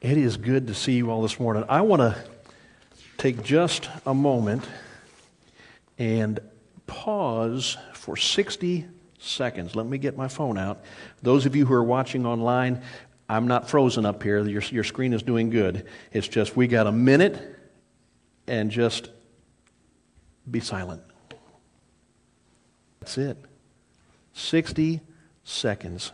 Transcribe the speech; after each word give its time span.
It 0.00 0.16
is 0.16 0.38
good 0.38 0.68
to 0.68 0.74
see 0.74 0.94
you 0.94 1.10
all 1.10 1.20
this 1.20 1.38
morning. 1.38 1.62
I 1.68 1.82
want 1.82 2.00
to 2.00 2.16
take 3.18 3.42
just 3.42 3.90
a 4.06 4.14
moment 4.14 4.66
and 5.98 6.40
pause 6.86 7.76
for 7.92 8.16
60 8.16 8.86
seconds. 9.18 9.76
Let 9.76 9.84
me 9.84 9.98
get 9.98 10.16
my 10.16 10.26
phone 10.26 10.56
out. 10.56 10.82
Those 11.20 11.44
of 11.44 11.54
you 11.54 11.66
who 11.66 11.74
are 11.74 11.84
watching 11.84 12.24
online, 12.24 12.80
I'm 13.28 13.46
not 13.46 13.68
frozen 13.68 14.06
up 14.06 14.22
here. 14.22 14.42
Your, 14.48 14.62
your 14.62 14.84
screen 14.84 15.12
is 15.12 15.22
doing 15.22 15.50
good. 15.50 15.86
It's 16.12 16.28
just 16.28 16.56
we 16.56 16.66
got 16.66 16.86
a 16.86 16.92
minute 16.92 17.38
and 18.46 18.70
just 18.70 19.10
be 20.50 20.60
silent. 20.60 21.02
That's 23.00 23.18
it. 23.18 23.36
60 24.32 25.02
seconds. 25.44 26.12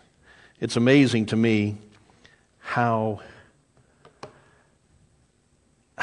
It's 0.59 0.75
amazing 0.77 1.27
to 1.27 1.37
me 1.37 1.79
how 2.59 3.21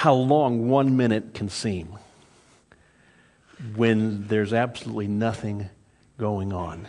how 0.03 0.13
long 0.13 0.67
one 0.67 0.97
minute 0.97 1.33
can 1.33 1.47
seem 1.47 1.97
when 3.77 4.27
there's 4.27 4.51
absolutely 4.51 5.07
nothing 5.07 5.69
going 6.17 6.51
on. 6.51 6.85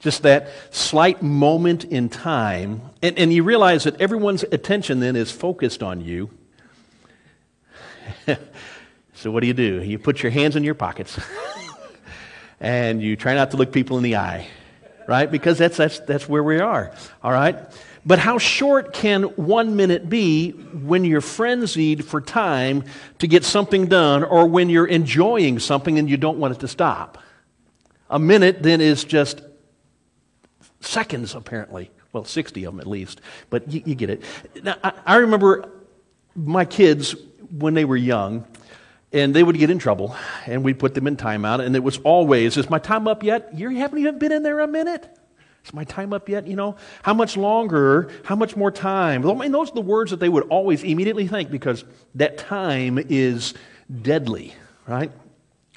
Just 0.00 0.22
that 0.24 0.50
slight 0.70 1.22
moment 1.22 1.84
in 1.84 2.10
time, 2.10 2.82
and, 3.00 3.18
and 3.18 3.32
you 3.32 3.42
realize 3.42 3.84
that 3.84 3.98
everyone's 4.02 4.42
attention 4.42 5.00
then 5.00 5.16
is 5.16 5.32
focused 5.32 5.82
on 5.82 6.02
you. 6.02 6.28
so, 9.14 9.30
what 9.30 9.40
do 9.40 9.46
you 9.46 9.54
do? 9.54 9.82
You 9.82 9.98
put 9.98 10.22
your 10.22 10.30
hands 10.30 10.56
in 10.56 10.62
your 10.62 10.74
pockets 10.74 11.18
and 12.60 13.00
you 13.00 13.16
try 13.16 13.32
not 13.32 13.52
to 13.52 13.56
look 13.56 13.72
people 13.72 13.96
in 13.96 14.02
the 14.02 14.16
eye, 14.16 14.46
right? 15.08 15.30
Because 15.30 15.56
that's, 15.56 15.78
that's, 15.78 16.00
that's 16.00 16.28
where 16.28 16.42
we 16.42 16.60
are, 16.60 16.92
all 17.22 17.32
right? 17.32 17.56
But 18.06 18.20
how 18.20 18.38
short 18.38 18.92
can 18.92 19.24
one 19.24 19.74
minute 19.74 20.08
be 20.08 20.52
when 20.52 21.04
you're 21.04 21.20
frenzied 21.20 22.04
for 22.04 22.20
time 22.20 22.84
to 23.18 23.26
get 23.26 23.42
something 23.42 23.86
done 23.86 24.22
or 24.22 24.46
when 24.46 24.70
you're 24.70 24.86
enjoying 24.86 25.58
something 25.58 25.98
and 25.98 26.08
you 26.08 26.16
don't 26.16 26.38
want 26.38 26.54
it 26.54 26.60
to 26.60 26.68
stop? 26.68 27.18
A 28.08 28.20
minute 28.20 28.62
then 28.62 28.80
is 28.80 29.02
just 29.02 29.42
seconds, 30.80 31.34
apparently. 31.34 31.90
Well, 32.12 32.24
60 32.24 32.64
of 32.64 32.74
them 32.74 32.80
at 32.80 32.86
least, 32.86 33.20
but 33.50 33.70
you, 33.70 33.82
you 33.84 33.94
get 33.96 34.08
it. 34.08 34.22
Now, 34.62 34.76
I, 34.84 34.92
I 35.04 35.16
remember 35.16 35.68
my 36.36 36.64
kids 36.64 37.16
when 37.50 37.74
they 37.74 37.84
were 37.84 37.96
young, 37.96 38.46
and 39.12 39.34
they 39.34 39.42
would 39.42 39.58
get 39.58 39.68
in 39.68 39.78
trouble, 39.78 40.14
and 40.46 40.62
we'd 40.62 40.78
put 40.78 40.94
them 40.94 41.08
in 41.08 41.16
timeout, 41.16 41.60
and 41.60 41.74
it 41.74 41.82
was 41.82 41.98
always, 41.98 42.56
Is 42.56 42.70
my 42.70 42.78
time 42.78 43.08
up 43.08 43.24
yet? 43.24 43.58
You 43.58 43.70
haven't 43.70 43.98
even 43.98 44.18
been 44.18 44.32
in 44.32 44.44
there 44.44 44.60
a 44.60 44.68
minute? 44.68 45.08
Is 45.66 45.74
my 45.74 45.82
time 45.82 46.12
up 46.12 46.28
yet? 46.28 46.46
You 46.46 46.54
know, 46.54 46.76
how 47.02 47.12
much 47.12 47.36
longer? 47.36 48.08
How 48.24 48.36
much 48.36 48.54
more 48.54 48.70
time? 48.70 49.28
I 49.28 49.34
mean, 49.34 49.50
those 49.50 49.72
are 49.72 49.74
the 49.74 49.80
words 49.80 50.12
that 50.12 50.20
they 50.20 50.28
would 50.28 50.44
always 50.44 50.84
immediately 50.84 51.26
think 51.26 51.50
because 51.50 51.84
that 52.14 52.38
time 52.38 53.00
is 53.08 53.52
deadly, 54.02 54.54
right? 54.86 55.10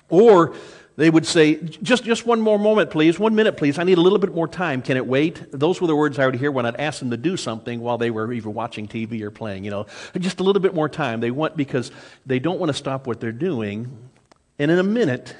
Or 0.07 0.53
they 0.95 1.09
would 1.09 1.25
say, 1.25 1.55
just, 1.55 2.03
just 2.03 2.27
one 2.27 2.39
more 2.39 2.59
moment, 2.59 2.91
please. 2.91 3.17
One 3.17 3.33
minute, 3.33 3.57
please. 3.57 3.79
I 3.79 3.83
need 3.83 3.97
a 3.97 4.01
little 4.01 4.19
bit 4.19 4.35
more 4.35 4.47
time. 4.47 4.83
Can 4.83 4.95
it 4.95 5.07
wait? 5.07 5.43
Those 5.51 5.81
were 5.81 5.87
the 5.87 5.95
words 5.95 6.19
I 6.19 6.27
would 6.27 6.35
hear 6.35 6.51
when 6.51 6.67
I'd 6.67 6.75
ask 6.75 6.99
them 6.99 7.09
to 7.09 7.17
do 7.17 7.35
something 7.35 7.79
while 7.79 7.97
they 7.97 8.11
were 8.11 8.31
either 8.31 8.49
watching 8.49 8.87
TV 8.87 9.21
or 9.23 9.31
playing, 9.31 9.63
you 9.63 9.71
know. 9.71 9.87
Just 10.19 10.39
a 10.39 10.43
little 10.43 10.61
bit 10.61 10.75
more 10.75 10.87
time. 10.87 11.19
They 11.19 11.31
want, 11.31 11.57
because 11.57 11.91
they 12.27 12.37
don't 12.37 12.59
want 12.59 12.69
to 12.69 12.75
stop 12.75 13.07
what 13.07 13.19
they're 13.19 13.31
doing. 13.31 13.91
And 14.59 14.69
in 14.69 14.77
a 14.77 14.83
minute, 14.83 15.35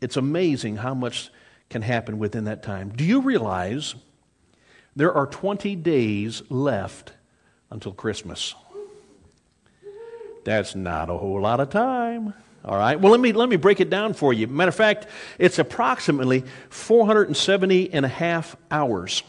it's 0.00 0.16
amazing 0.16 0.76
how 0.76 0.94
much 0.94 1.30
can 1.70 1.82
happen 1.82 2.18
within 2.18 2.44
that 2.44 2.62
time. 2.62 2.90
Do 2.94 3.04
you 3.04 3.20
realize 3.20 3.94
there 4.94 5.12
are 5.12 5.26
20 5.26 5.76
days 5.76 6.42
left 6.50 7.12
until 7.70 7.92
Christmas? 7.92 8.54
That's 10.44 10.74
not 10.74 11.08
a 11.08 11.16
whole 11.16 11.40
lot 11.40 11.60
of 11.60 11.70
time. 11.70 12.34
All 12.64 12.76
right. 12.76 13.00
Well, 13.00 13.10
let 13.12 13.20
me, 13.20 13.32
let 13.32 13.48
me 13.48 13.56
break 13.56 13.80
it 13.80 13.88
down 13.88 14.12
for 14.12 14.32
you. 14.32 14.46
Matter 14.46 14.68
of 14.68 14.74
fact, 14.74 15.06
it's 15.38 15.58
approximately 15.58 16.44
470 16.68 17.92
and 17.92 18.04
a 18.04 18.08
half 18.08 18.56
hours. 18.70 19.22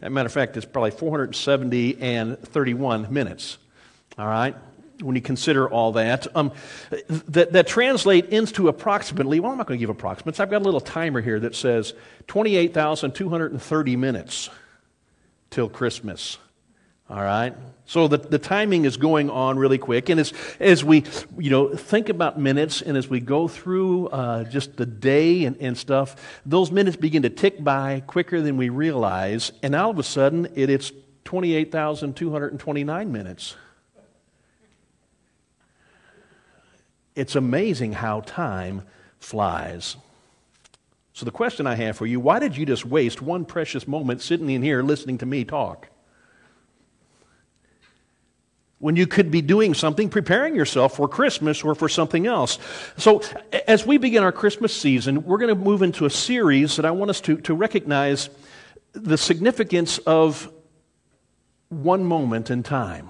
As 0.00 0.06
a 0.06 0.10
matter 0.10 0.26
of 0.26 0.32
fact, 0.32 0.56
it's 0.56 0.66
probably 0.66 0.92
470 0.92 2.00
and 2.00 2.38
31 2.38 3.12
minutes. 3.12 3.58
All 4.18 4.26
right 4.26 4.54
when 5.00 5.16
you 5.16 5.22
consider 5.22 5.68
all 5.68 5.92
that, 5.92 6.26
um, 6.36 6.52
that, 7.08 7.52
that 7.52 7.66
translate 7.66 8.26
into 8.26 8.68
approximately, 8.68 9.40
well, 9.40 9.52
I'm 9.52 9.58
not 9.58 9.66
going 9.66 9.78
to 9.78 9.82
give 9.82 9.90
approximates. 9.90 10.40
I've 10.40 10.50
got 10.50 10.62
a 10.62 10.64
little 10.64 10.80
timer 10.80 11.20
here 11.20 11.40
that 11.40 11.54
says 11.54 11.94
28,230 12.26 13.96
minutes 13.96 14.50
till 15.50 15.68
Christmas. 15.68 16.38
All 17.10 17.22
right? 17.22 17.54
So 17.86 18.08
the, 18.08 18.16
the 18.16 18.38
timing 18.38 18.86
is 18.86 18.96
going 18.96 19.28
on 19.28 19.58
really 19.58 19.76
quick. 19.76 20.08
And 20.08 20.18
as, 20.18 20.32
as 20.58 20.82
we, 20.82 21.04
you 21.38 21.50
know, 21.50 21.74
think 21.74 22.08
about 22.08 22.40
minutes 22.40 22.80
and 22.80 22.96
as 22.96 23.08
we 23.08 23.20
go 23.20 23.46
through 23.46 24.08
uh, 24.08 24.44
just 24.44 24.76
the 24.76 24.86
day 24.86 25.44
and, 25.44 25.56
and 25.58 25.76
stuff, 25.76 26.40
those 26.46 26.70
minutes 26.70 26.96
begin 26.96 27.22
to 27.22 27.30
tick 27.30 27.62
by 27.62 28.02
quicker 28.06 28.40
than 28.40 28.56
we 28.56 28.70
realize. 28.70 29.52
And 29.62 29.74
all 29.74 29.90
of 29.90 29.98
a 29.98 30.02
sudden, 30.02 30.48
it, 30.54 30.70
it's 30.70 30.92
28,229 31.24 33.12
minutes. 33.12 33.56
It's 37.14 37.36
amazing 37.36 37.92
how 37.92 38.20
time 38.20 38.82
flies. 39.18 39.96
So, 41.12 41.24
the 41.24 41.30
question 41.30 41.66
I 41.66 41.76
have 41.76 41.96
for 41.96 42.06
you 42.06 42.18
why 42.18 42.40
did 42.40 42.56
you 42.56 42.66
just 42.66 42.84
waste 42.84 43.22
one 43.22 43.44
precious 43.44 43.86
moment 43.86 44.20
sitting 44.20 44.50
in 44.50 44.62
here 44.62 44.82
listening 44.82 45.18
to 45.18 45.26
me 45.26 45.44
talk? 45.44 45.88
When 48.80 48.96
you 48.96 49.06
could 49.06 49.30
be 49.30 49.40
doing 49.40 49.72
something, 49.72 50.10
preparing 50.10 50.56
yourself 50.56 50.96
for 50.96 51.08
Christmas 51.08 51.62
or 51.62 51.74
for 51.74 51.88
something 51.88 52.26
else. 52.26 52.58
So, 52.96 53.22
as 53.68 53.86
we 53.86 53.96
begin 53.96 54.24
our 54.24 54.32
Christmas 54.32 54.76
season, 54.76 55.24
we're 55.24 55.38
going 55.38 55.56
to 55.56 55.60
move 55.60 55.82
into 55.82 56.04
a 56.04 56.10
series 56.10 56.76
that 56.76 56.84
I 56.84 56.90
want 56.90 57.10
us 57.10 57.20
to, 57.22 57.36
to 57.42 57.54
recognize 57.54 58.28
the 58.92 59.16
significance 59.16 59.98
of 59.98 60.52
one 61.68 62.04
moment 62.04 62.50
in 62.50 62.62
time. 62.64 63.08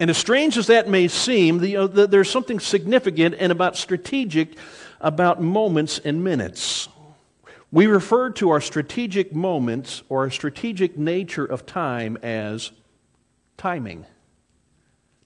And 0.00 0.10
as 0.10 0.18
strange 0.18 0.58
as 0.58 0.66
that 0.66 0.88
may 0.88 1.08
seem, 1.08 1.58
the, 1.58 1.76
uh, 1.76 1.86
the, 1.86 2.06
there's 2.06 2.30
something 2.30 2.58
significant 2.58 3.36
and 3.38 3.52
about 3.52 3.76
strategic 3.76 4.56
about 5.00 5.40
moments 5.40 5.98
and 5.98 6.24
minutes. 6.24 6.88
We 7.70 7.86
refer 7.86 8.30
to 8.30 8.50
our 8.50 8.60
strategic 8.60 9.34
moments 9.34 10.02
or 10.08 10.20
our 10.20 10.30
strategic 10.30 10.96
nature 10.96 11.44
of 11.44 11.66
time 11.66 12.16
as 12.22 12.70
timing. 13.56 14.06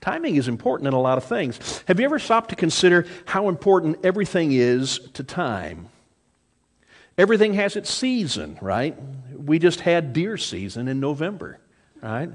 Timing 0.01 0.37
is 0.37 0.49
important 0.49 0.89
in 0.89 0.95
a 0.95 1.01
lot 1.01 1.19
of 1.19 1.25
things. 1.25 1.83
Have 1.87 1.99
you 1.99 2.07
ever 2.07 2.19
stopped 2.19 2.51
to 2.51 2.57
consider 2.57 3.07
how 3.27 3.49
important 3.49 3.99
everything 4.05 4.53
is 4.53 4.99
to 5.15 5.23
time? 5.23 5.89
Everything 7.17 7.55
has 7.55 7.77
its 7.77 7.93
season, 7.93 8.59
right? 8.61 8.97
We 9.37 9.59
just 9.59 9.81
had 9.81 10.13
deer 10.13 10.37
season 10.37 10.89
in 10.89 11.01
November, 11.01 11.59
right? 12.01 12.31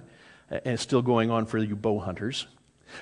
And 0.65 0.79
still 0.79 1.01
going 1.01 1.31
on 1.31 1.45
for 1.45 1.57
you 1.57 1.75
bow 1.75 1.99
hunters. 1.99 2.47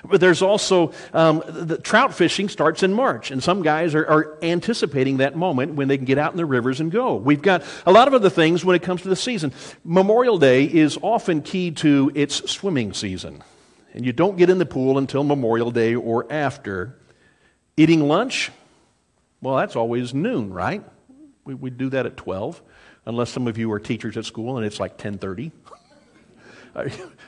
But 0.04 0.20
there's 0.20 0.42
also 0.42 0.92
um, 1.12 1.42
the 1.46 1.78
trout 1.78 2.14
fishing 2.14 2.48
starts 2.48 2.82
in 2.82 2.94
March, 2.94 3.30
and 3.30 3.42
some 3.42 3.62
guys 3.62 3.94
are, 3.94 4.06
are, 4.06 4.38
anticipating 4.42 5.18
that 5.18 5.36
moment 5.36 5.74
when 5.74 5.88
they 5.88 5.96
can 5.96 6.06
get 6.06 6.18
out 6.18 6.32
in 6.32 6.38
the 6.38 6.46
rivers 6.46 6.80
and 6.80 6.90
go. 6.90 7.16
We've 7.16 7.42
got 7.42 7.62
a 7.86 7.92
lot 7.92 8.08
of 8.08 8.14
other 8.14 8.30
things 8.30 8.64
when 8.64 8.74
it 8.74 8.82
comes 8.82 9.02
to 9.02 9.08
the 9.08 9.16
season. 9.16 9.52
Memorial 9.84 10.38
Day 10.38 10.64
is 10.64 10.98
often 11.02 11.42
key 11.42 11.72
to 11.72 12.10
its 12.14 12.50
swimming 12.50 12.92
season, 12.92 13.42
and 13.92 14.04
you 14.04 14.12
don't 14.12 14.36
get 14.36 14.50
in 14.50 14.58
the 14.58 14.66
pool 14.66 14.98
until 14.98 15.24
Memorial 15.24 15.70
Day 15.70 15.94
or 15.94 16.30
after. 16.32 16.98
Eating 17.76 18.06
lunch, 18.06 18.50
well, 19.40 19.56
that's 19.56 19.76
always 19.76 20.12
noon, 20.12 20.52
right? 20.52 20.82
We, 21.44 21.54
we 21.54 21.70
do 21.70 21.90
that 21.90 22.06
at 22.06 22.16
12, 22.16 22.60
unless 23.06 23.30
some 23.30 23.48
of 23.48 23.58
you 23.58 23.72
are 23.72 23.80
teachers 23.80 24.16
at 24.16 24.24
school 24.24 24.56
and 24.56 24.66
it's 24.66 24.78
like 24.78 24.92
1030. 24.92 25.52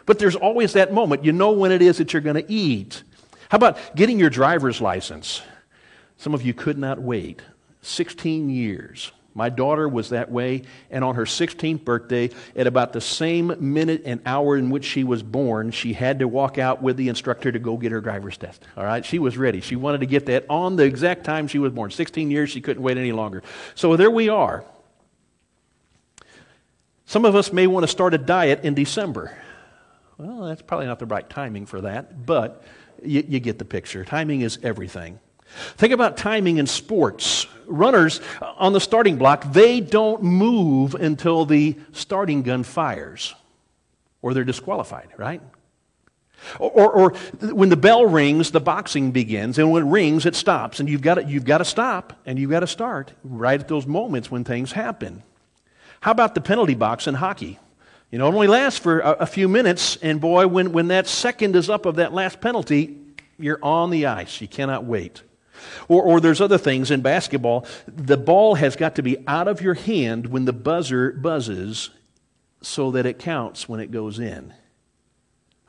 But 0.07 0.19
there's 0.19 0.37
always 0.37 0.75
that 0.75 0.93
moment. 0.93 1.25
You 1.25 1.33
know 1.33 1.53
when 1.53 1.73
it 1.73 1.81
is 1.81 1.97
that 1.97 2.13
you're 2.13 2.21
going 2.21 2.37
to 2.37 2.53
eat. 2.53 3.03
How 3.49 3.57
about 3.57 3.79
getting 3.97 4.19
your 4.19 4.29
driver's 4.29 4.81
license? 4.81 5.41
Some 6.19 6.35
of 6.35 6.43
you 6.43 6.53
could 6.53 6.77
not 6.77 7.01
wait. 7.01 7.41
16 7.81 8.51
years. 8.51 9.13
My 9.35 9.49
daughter 9.49 9.89
was 9.89 10.11
that 10.11 10.31
way, 10.31 10.63
and 10.91 11.03
on 11.03 11.17
her 11.17 11.25
16th 11.25 11.85
birthday, 11.85 12.31
at 12.55 12.69
about 12.69 12.93
the 12.93 13.01
same 13.01 13.53
minute 13.59 14.03
and 14.05 14.21
hour 14.25 14.57
in 14.57 14.71
which 14.71 14.85
she 14.85 15.03
was 15.03 15.25
born, 15.25 15.73
she 15.73 15.93
had 15.93 16.21
to 16.21 16.29
walk 16.29 16.57
out 16.57 16.83
with 16.83 16.97
the 16.97 17.09
instructor 17.09 17.51
to 17.51 17.59
go 17.59 17.77
get 17.77 17.91
her 17.91 18.01
driver's 18.01 18.37
test. 18.37 18.63
All 18.77 18.85
right? 18.85 19.05
She 19.05 19.19
was 19.19 19.37
ready. 19.37 19.61
She 19.61 19.75
wanted 19.75 20.01
to 20.01 20.07
get 20.07 20.27
that 20.27 20.47
on 20.49 20.77
the 20.77 20.85
exact 20.85 21.25
time 21.25 21.49
she 21.49 21.59
was 21.59 21.73
born. 21.73 21.91
16 21.91 22.31
years, 22.31 22.51
she 22.51 22.61
couldn't 22.61 22.83
wait 22.83 22.97
any 22.97 23.11
longer. 23.11 23.43
So 23.75 23.97
there 23.97 24.11
we 24.11 24.29
are. 24.29 24.65
Some 27.15 27.25
of 27.25 27.37
us 27.37 27.53
may 27.53 27.69
want 27.69 27.85
to 27.85 27.87
start 27.87 28.13
a 28.13 28.19
diet 28.19 28.65
in 28.65 28.75
December. 28.75 29.39
Well, 30.19 30.47
that's 30.47 30.63
probably 30.63 30.87
not 30.87 30.99
the 30.99 31.07
right 31.07 31.31
timing 31.31 31.65
for 31.65 31.83
that, 31.83 32.27
but 32.27 32.65
you, 33.05 33.25
you, 33.29 33.39
get 33.39 33.57
the 33.57 33.65
picture. 33.65 34.05
Timing 34.05 34.41
is 34.41 34.59
everything. 34.65 35.21
Think 35.77 35.93
about 35.93 36.17
timing 36.17 36.57
in 36.57 36.67
sports. 36.67 37.47
Runners 37.67 38.21
on 38.43 38.73
the 38.73 38.81
starting 38.81 39.17
block, 39.17 39.45
they 39.53 39.79
don't 39.79 40.25
move 40.25 40.97
until 40.97 41.45
the 41.45 41.77
starting 41.93 42.43
gun 42.43 42.65
fires 42.65 43.37
or 44.21 44.35
they're 44.35 44.43
disqualified, 44.43 45.11
right? 45.17 45.41
Or, 46.59 46.73
or, 46.73 46.93
or, 46.93 47.11
when 47.55 47.69
the 47.69 47.77
bell 47.77 48.07
rings, 48.07 48.51
the 48.51 48.61
boxing 48.61 49.13
begins, 49.13 49.57
and 49.61 49.71
when 49.71 49.87
it 49.87 49.89
rings, 49.89 50.27
it 50.27 50.35
stops. 50.35 50.81
And 50.81 50.89
you've 50.89 51.01
got 51.01 51.15
to, 51.15 51.23
you've 51.23 51.45
got 51.45 51.59
to 51.59 51.65
stop 51.65 52.19
and 52.27 52.41
you've 52.41 52.51
got 52.51 52.61
to 52.61 52.67
start 52.67 53.13
right 53.23 53.61
at 53.61 53.69
those 53.69 53.87
moments 53.87 54.33
when 54.33 54.43
things 54.43 54.73
happen. 54.73 55.23
How 56.05 56.11
about 56.11 56.35
the 56.35 56.43
penalty 56.43 56.75
box 56.75 57.07
in 57.07 57.15
hockey? 57.15 57.59
You 58.11 58.19
know, 58.19 58.27
it 58.27 58.35
only 58.35 58.47
lasts 58.47 58.79
for 58.79 59.01
a, 59.01 59.13
a 59.21 59.27
few 59.27 59.49
minutes, 59.49 59.97
and 60.03 60.21
boy, 60.21 60.47
when, 60.47 60.73
when 60.73 60.89
that 60.89 61.07
second 61.07 61.57
is 61.57 61.71
up 61.71 61.87
of 61.87 61.97
that 61.97 62.13
last 62.13 62.43
penalty, 62.43 62.99
you're 63.39 63.59
on 63.63 63.89
the 63.89 64.05
ice. 64.05 64.43
You 64.43 64.47
cannot 64.47 64.85
wait. 64.85 65.23
Or, 65.89 66.03
or 66.03 66.21
there's 66.21 66.43
other 66.43 66.59
things 66.59 66.91
in 66.91 67.01
basketball. 67.01 67.67
The 67.87 68.19
ball 68.19 68.57
has 68.57 68.77
got 68.77 68.97
to 68.97 69.03
be 69.03 69.27
out 69.27 69.49
of 69.49 69.63
your 69.63 69.73
hand 69.73 70.27
when 70.27 70.45
the 70.45 70.53
buzzer 70.53 71.11
buzzes 71.13 71.89
so 72.61 72.91
that 72.91 73.07
it 73.07 73.19
counts 73.19 73.67
when 73.67 73.81
it 73.81 73.91
goes 73.91 74.19
in. 74.19 74.53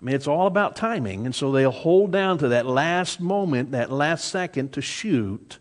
I 0.01 0.03
mean, 0.03 0.15
it's 0.15 0.27
all 0.27 0.47
about 0.47 0.75
timing, 0.75 1.25
and 1.25 1.33
so 1.33 1.53
they'll 1.53 1.71
hold 1.71 2.11
down 2.11 2.39
to 2.39 2.49
that 2.49 2.65
last 2.65 3.21
moment, 3.21 3.71
that 3.71 3.89
last 3.89 4.25
second 4.25 4.73
to 4.73 4.81
shoot. 4.81 5.59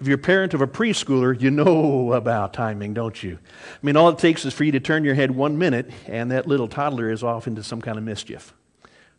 If 0.00 0.06
you're 0.06 0.14
a 0.14 0.18
parent 0.18 0.54
of 0.54 0.62
a 0.62 0.66
preschooler, 0.66 1.38
you 1.38 1.50
know 1.50 2.12
about 2.14 2.54
timing, 2.54 2.94
don't 2.94 3.22
you? 3.22 3.38
I 3.38 3.78
mean, 3.82 3.96
all 3.96 4.08
it 4.08 4.18
takes 4.18 4.46
is 4.46 4.54
for 4.54 4.64
you 4.64 4.72
to 4.72 4.80
turn 4.80 5.04
your 5.04 5.14
head 5.14 5.30
one 5.30 5.58
minute, 5.58 5.90
and 6.06 6.30
that 6.30 6.46
little 6.46 6.68
toddler 6.68 7.10
is 7.10 7.22
off 7.22 7.46
into 7.46 7.62
some 7.62 7.82
kind 7.82 7.98
of 7.98 8.04
mischief. 8.04 8.54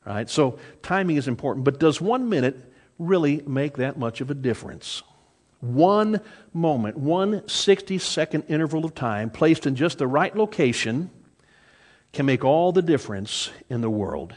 Right? 0.05 0.27
So, 0.27 0.57
timing 0.81 1.17
is 1.17 1.27
important, 1.27 1.65
but 1.65 1.79
does 1.79 2.01
one 2.01 2.29
minute 2.29 2.57
really 2.97 3.43
make 3.45 3.77
that 3.77 3.99
much 3.99 4.21
of 4.21 4.31
a 4.31 4.33
difference? 4.33 5.03
One 5.59 6.21
moment, 6.51 6.97
one 6.97 7.47
60 7.47 7.99
second 7.99 8.45
interval 8.47 8.83
of 8.83 8.95
time 8.95 9.29
placed 9.29 9.67
in 9.67 9.75
just 9.75 9.99
the 9.99 10.07
right 10.07 10.35
location 10.35 11.11
can 12.11 12.25
make 12.25 12.43
all 12.43 12.71
the 12.71 12.81
difference 12.81 13.51
in 13.69 13.81
the 13.81 13.89
world. 13.89 14.33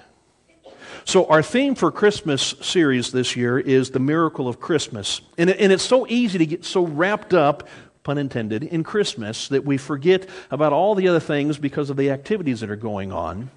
So, 1.06 1.26
our 1.26 1.42
theme 1.42 1.74
for 1.74 1.92
Christmas 1.92 2.54
series 2.62 3.12
this 3.12 3.36
year 3.36 3.58
is 3.58 3.90
the 3.90 3.98
miracle 3.98 4.48
of 4.48 4.58
Christmas. 4.58 5.20
And, 5.36 5.50
and 5.50 5.70
it's 5.70 5.84
so 5.84 6.06
easy 6.08 6.38
to 6.38 6.46
get 6.46 6.64
so 6.64 6.86
wrapped 6.86 7.34
up, 7.34 7.68
pun 8.04 8.16
intended, 8.16 8.62
in 8.62 8.82
Christmas 8.82 9.48
that 9.48 9.66
we 9.66 9.76
forget 9.76 10.26
about 10.50 10.72
all 10.72 10.94
the 10.94 11.06
other 11.08 11.20
things 11.20 11.58
because 11.58 11.90
of 11.90 11.98
the 11.98 12.10
activities 12.10 12.60
that 12.60 12.70
are 12.70 12.76
going 12.76 13.12
on. 13.12 13.50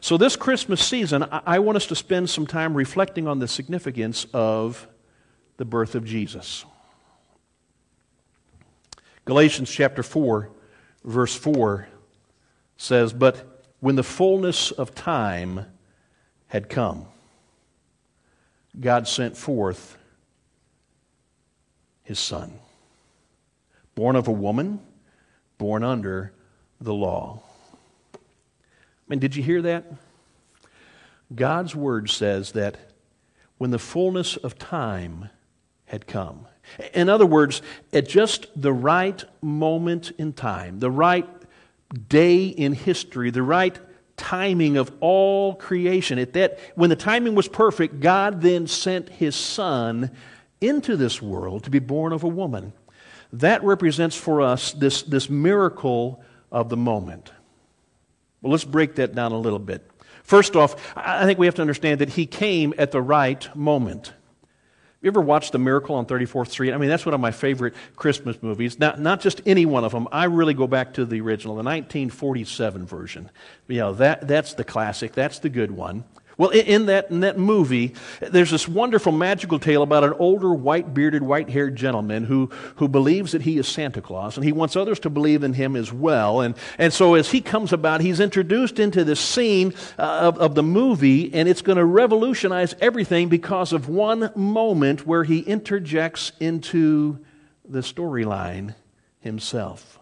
So, 0.00 0.16
this 0.16 0.34
Christmas 0.34 0.82
season, 0.82 1.24
I, 1.24 1.42
I 1.46 1.58
want 1.58 1.76
us 1.76 1.86
to 1.88 1.94
spend 1.94 2.30
some 2.30 2.46
time 2.46 2.72
reflecting 2.72 3.28
on 3.28 3.38
the 3.38 3.48
significance 3.48 4.26
of 4.32 4.88
the 5.58 5.66
birth 5.66 5.94
of 5.94 6.06
Jesus. 6.06 6.64
Galatians 9.26 9.70
chapter 9.70 10.02
4, 10.02 10.48
verse 11.04 11.36
4 11.36 11.86
says, 12.78 13.12
But 13.12 13.62
when 13.80 13.96
the 13.96 14.02
fullness 14.02 14.70
of 14.70 14.94
time 14.94 15.66
had 16.54 16.68
come, 16.68 17.04
God 18.78 19.08
sent 19.08 19.36
forth 19.36 19.98
his 22.04 22.20
son, 22.20 22.52
born 23.96 24.14
of 24.14 24.28
a 24.28 24.32
woman, 24.32 24.78
born 25.58 25.82
under 25.82 26.32
the 26.80 26.94
law. 26.94 27.42
I 28.14 28.18
mean, 29.08 29.18
did 29.18 29.34
you 29.34 29.42
hear 29.42 29.62
that? 29.62 29.84
God's 31.34 31.74
word 31.74 32.08
says 32.08 32.52
that 32.52 32.76
when 33.58 33.72
the 33.72 33.78
fullness 33.80 34.36
of 34.36 34.56
time 34.56 35.30
had 35.86 36.06
come, 36.06 36.46
in 36.92 37.08
other 37.08 37.26
words, 37.26 37.62
at 37.92 38.08
just 38.08 38.46
the 38.54 38.72
right 38.72 39.24
moment 39.42 40.12
in 40.18 40.32
time, 40.32 40.78
the 40.78 40.88
right 40.88 41.28
day 42.08 42.46
in 42.46 42.74
history, 42.74 43.32
the 43.32 43.42
right 43.42 43.76
timing 44.16 44.76
of 44.76 44.92
all 45.00 45.54
creation. 45.54 46.18
At 46.18 46.32
that, 46.34 46.58
when 46.74 46.90
the 46.90 46.96
timing 46.96 47.34
was 47.34 47.48
perfect, 47.48 48.00
God 48.00 48.40
then 48.40 48.66
sent 48.66 49.08
his 49.08 49.34
son 49.36 50.10
into 50.60 50.96
this 50.96 51.20
world 51.20 51.64
to 51.64 51.70
be 51.70 51.78
born 51.78 52.12
of 52.12 52.24
a 52.24 52.28
woman. 52.28 52.72
That 53.32 53.64
represents 53.64 54.16
for 54.16 54.40
us 54.40 54.72
this, 54.72 55.02
this 55.02 55.28
miracle 55.28 56.22
of 56.52 56.68
the 56.68 56.76
moment. 56.76 57.32
Well, 58.40 58.52
let's 58.52 58.64
break 58.64 58.96
that 58.96 59.14
down 59.14 59.32
a 59.32 59.38
little 59.38 59.58
bit. 59.58 59.90
First 60.22 60.56
off, 60.56 60.96
I 60.96 61.24
think 61.24 61.38
we 61.38 61.46
have 61.46 61.56
to 61.56 61.62
understand 61.62 62.00
that 62.00 62.10
he 62.10 62.26
came 62.26 62.72
at 62.78 62.92
the 62.92 63.02
right 63.02 63.54
moment. 63.56 64.12
You 65.04 65.08
ever 65.08 65.20
watched 65.20 65.52
The 65.52 65.58
Miracle 65.58 65.96
on 65.96 66.06
34th 66.06 66.48
Street? 66.48 66.72
I 66.72 66.78
mean, 66.78 66.88
that's 66.88 67.04
one 67.04 67.14
of 67.14 67.20
my 67.20 67.30
favorite 67.30 67.74
Christmas 67.94 68.42
movies. 68.42 68.78
Not, 68.78 68.98
not 68.98 69.20
just 69.20 69.42
any 69.44 69.66
one 69.66 69.84
of 69.84 69.92
them. 69.92 70.08
I 70.10 70.24
really 70.24 70.54
go 70.54 70.66
back 70.66 70.94
to 70.94 71.04
the 71.04 71.20
original, 71.20 71.56
the 71.56 71.62
1947 71.62 72.86
version. 72.86 73.28
You 73.68 73.80
know, 73.80 73.92
that, 73.96 74.26
that's 74.26 74.54
the 74.54 74.64
classic. 74.64 75.12
That's 75.12 75.40
the 75.40 75.50
good 75.50 75.70
one. 75.70 76.04
Well, 76.36 76.50
in 76.50 76.86
that, 76.86 77.10
in 77.10 77.20
that 77.20 77.38
movie, 77.38 77.94
there's 78.20 78.50
this 78.50 78.66
wonderful 78.66 79.12
magical 79.12 79.60
tale 79.60 79.82
about 79.82 80.02
an 80.02 80.14
older, 80.14 80.52
white 80.52 80.92
bearded, 80.92 81.22
white 81.22 81.48
haired 81.48 81.76
gentleman 81.76 82.24
who, 82.24 82.50
who 82.76 82.88
believes 82.88 83.32
that 83.32 83.42
he 83.42 83.56
is 83.56 83.68
Santa 83.68 84.00
Claus, 84.00 84.36
and 84.36 84.44
he 84.44 84.50
wants 84.50 84.74
others 84.74 84.98
to 85.00 85.10
believe 85.10 85.44
in 85.44 85.52
him 85.52 85.76
as 85.76 85.92
well. 85.92 86.40
And, 86.40 86.56
and 86.76 86.92
so, 86.92 87.14
as 87.14 87.30
he 87.30 87.40
comes 87.40 87.72
about, 87.72 88.00
he's 88.00 88.18
introduced 88.18 88.80
into 88.80 89.04
this 89.04 89.20
scene 89.20 89.74
uh, 89.96 90.02
of, 90.02 90.38
of 90.38 90.54
the 90.56 90.62
movie, 90.62 91.32
and 91.32 91.48
it's 91.48 91.62
going 91.62 91.78
to 91.78 91.84
revolutionize 91.84 92.74
everything 92.80 93.28
because 93.28 93.72
of 93.72 93.88
one 93.88 94.32
moment 94.34 95.06
where 95.06 95.22
he 95.22 95.38
interjects 95.38 96.32
into 96.40 97.24
the 97.64 97.80
storyline 97.80 98.74
himself. 99.20 100.00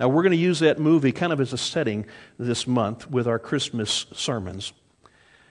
Now, 0.00 0.08
we're 0.08 0.22
going 0.22 0.32
to 0.32 0.36
use 0.36 0.58
that 0.58 0.80
movie 0.80 1.12
kind 1.12 1.32
of 1.32 1.40
as 1.40 1.52
a 1.52 1.58
setting 1.58 2.06
this 2.38 2.66
month 2.66 3.08
with 3.08 3.28
our 3.28 3.38
Christmas 3.38 4.06
sermons. 4.12 4.72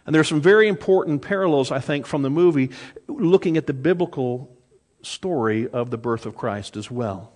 And 0.06 0.14
there 0.14 0.20
are 0.20 0.26
some 0.26 0.42
very 0.42 0.68
important 0.68 1.22
parallels, 1.22 1.72
I 1.72 1.80
think, 1.80 2.06
from 2.06 2.24
the 2.24 2.30
movie 2.30 2.72
looking 3.08 3.58
at 3.58 3.68
the 3.68 3.74
biblical 3.74 4.56
story 5.02 5.68
of 5.70 5.90
the 5.90 5.98
birth 5.98 6.26
of 6.26 6.36
Christ 6.36 6.76
as 6.76 6.92
well. 6.92 7.32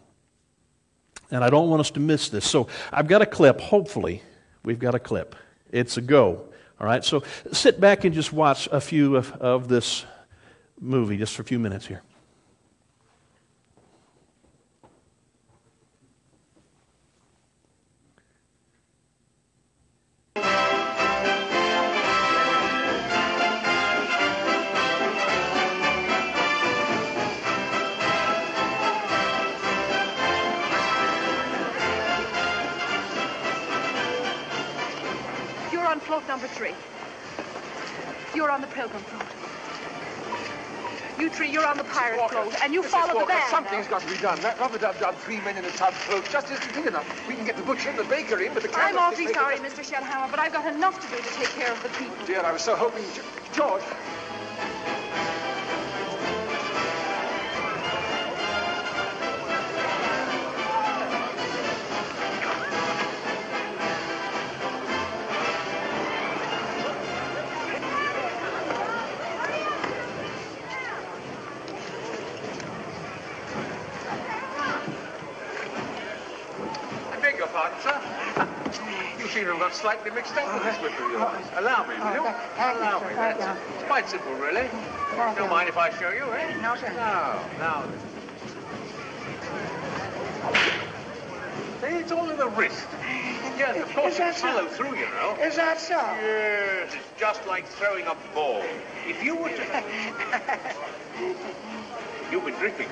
And 1.31 1.43
I 1.43 1.49
don't 1.49 1.69
want 1.69 1.81
us 1.81 1.91
to 1.91 1.99
miss 1.99 2.29
this. 2.29 2.49
So 2.49 2.67
I've 2.91 3.07
got 3.07 3.21
a 3.21 3.25
clip. 3.25 3.59
Hopefully, 3.59 4.21
we've 4.63 4.79
got 4.79 4.95
a 4.95 4.99
clip. 4.99 5.35
It's 5.71 5.97
a 5.97 6.01
go. 6.01 6.49
All 6.79 6.87
right? 6.87 7.03
So 7.03 7.23
sit 7.51 7.79
back 7.79 8.05
and 8.05 8.13
just 8.13 8.31
watch 8.31 8.67
a 8.71 8.79
few 8.79 9.15
of, 9.15 9.31
of 9.33 9.67
this 9.67 10.05
movie 10.79 11.17
just 11.17 11.35
for 11.35 11.41
a 11.41 11.45
few 11.45 11.59
minutes 11.59 11.87
here. 11.87 12.01
On 38.57 38.61
the 38.61 38.67
pilgrim 38.73 39.03
float. 39.03 39.21
You 41.19 41.29
three, 41.29 41.49
you're 41.49 41.65
on 41.65 41.77
the 41.77 41.83
pirate 41.83 42.19
Walker, 42.19 42.41
float, 42.41 42.55
and 42.63 42.73
you 42.73 42.81
follow 42.81 43.13
Walker, 43.13 43.27
the 43.27 43.37
band. 43.37 43.49
Something's 43.51 43.87
got 43.87 44.01
to 44.01 44.09
be 44.09 44.17
done. 44.17 44.39
That 44.41 44.59
rub-a-dub-dub, 44.59 45.13
three 45.17 45.37
men 45.41 45.57
in 45.57 45.65
a 45.65 45.69
tub 45.69 45.93
float 45.93 46.25
just 46.31 46.49
isn't 46.49 46.73
big 46.73 46.87
enough. 46.87 47.05
We 47.27 47.35
can 47.35 47.45
get 47.45 47.55
the 47.55 47.61
butcher 47.61 47.89
and 47.89 47.99
the 47.99 48.03
baker 48.05 48.41
in, 48.41 48.55
but 48.55 48.63
the 48.63 48.69
I'm 48.73 48.97
awfully 48.97 49.31
sorry, 49.31 49.57
Mr. 49.57 49.85
Shellhammer, 49.85 50.31
but 50.31 50.39
I've 50.39 50.53
got 50.53 50.65
enough 50.73 50.99
to 51.01 51.07
do 51.15 51.21
to 51.21 51.29
take 51.37 51.49
care 51.49 51.71
of 51.71 51.81
the 51.83 51.89
people. 51.89 52.15
Dear, 52.25 52.41
I 52.41 52.51
was 52.51 52.63
so 52.63 52.75
hoping... 52.75 53.03
You 53.03 53.21
George, 53.53 53.83
slightly 79.77 80.09
mixed 80.09 80.35
up 80.35 80.51
with 80.55 80.63
this 80.63 80.81
whip 80.81 80.99
of 80.99 81.11
yours. 81.11 81.45
Allow 81.55 81.85
me, 81.85 81.93
will 81.99 82.13
you? 82.13 82.21
Allow 82.57 82.99
me. 83.07 83.13
That's 83.13 83.59
it's 83.75 83.83
quite 83.83 84.09
simple, 84.09 84.33
really. 84.33 84.67
Don't 85.35 85.49
mind 85.51 85.69
if 85.69 85.77
I 85.77 85.91
show 85.99 86.09
you, 86.09 86.23
eh? 86.33 86.59
No, 86.61 86.75
sir. 86.75 86.89
No, 86.93 87.39
now. 87.59 87.83
See, 91.81 91.95
it's 91.95 92.11
all 92.11 92.27
in 92.29 92.37
the 92.37 92.49
wrist. 92.49 92.87
Yes, 93.57 93.77
of 93.77 93.93
course, 93.93 94.17
it's 94.19 94.41
follow 94.41 94.67
through, 94.67 94.97
you 94.97 95.05
know. 95.05 95.37
Is 95.41 95.55
that 95.57 95.79
so? 95.79 95.95
Yes, 95.95 96.93
it's 96.95 97.19
just 97.19 97.45
like 97.45 97.67
throwing 97.67 98.07
a 98.07 98.15
ball. 98.33 98.63
If 99.07 99.23
you 99.23 99.35
were 99.35 99.49
to... 99.49 99.83
You've 102.31 102.45
been 102.45 102.55
drinking. 102.55 102.87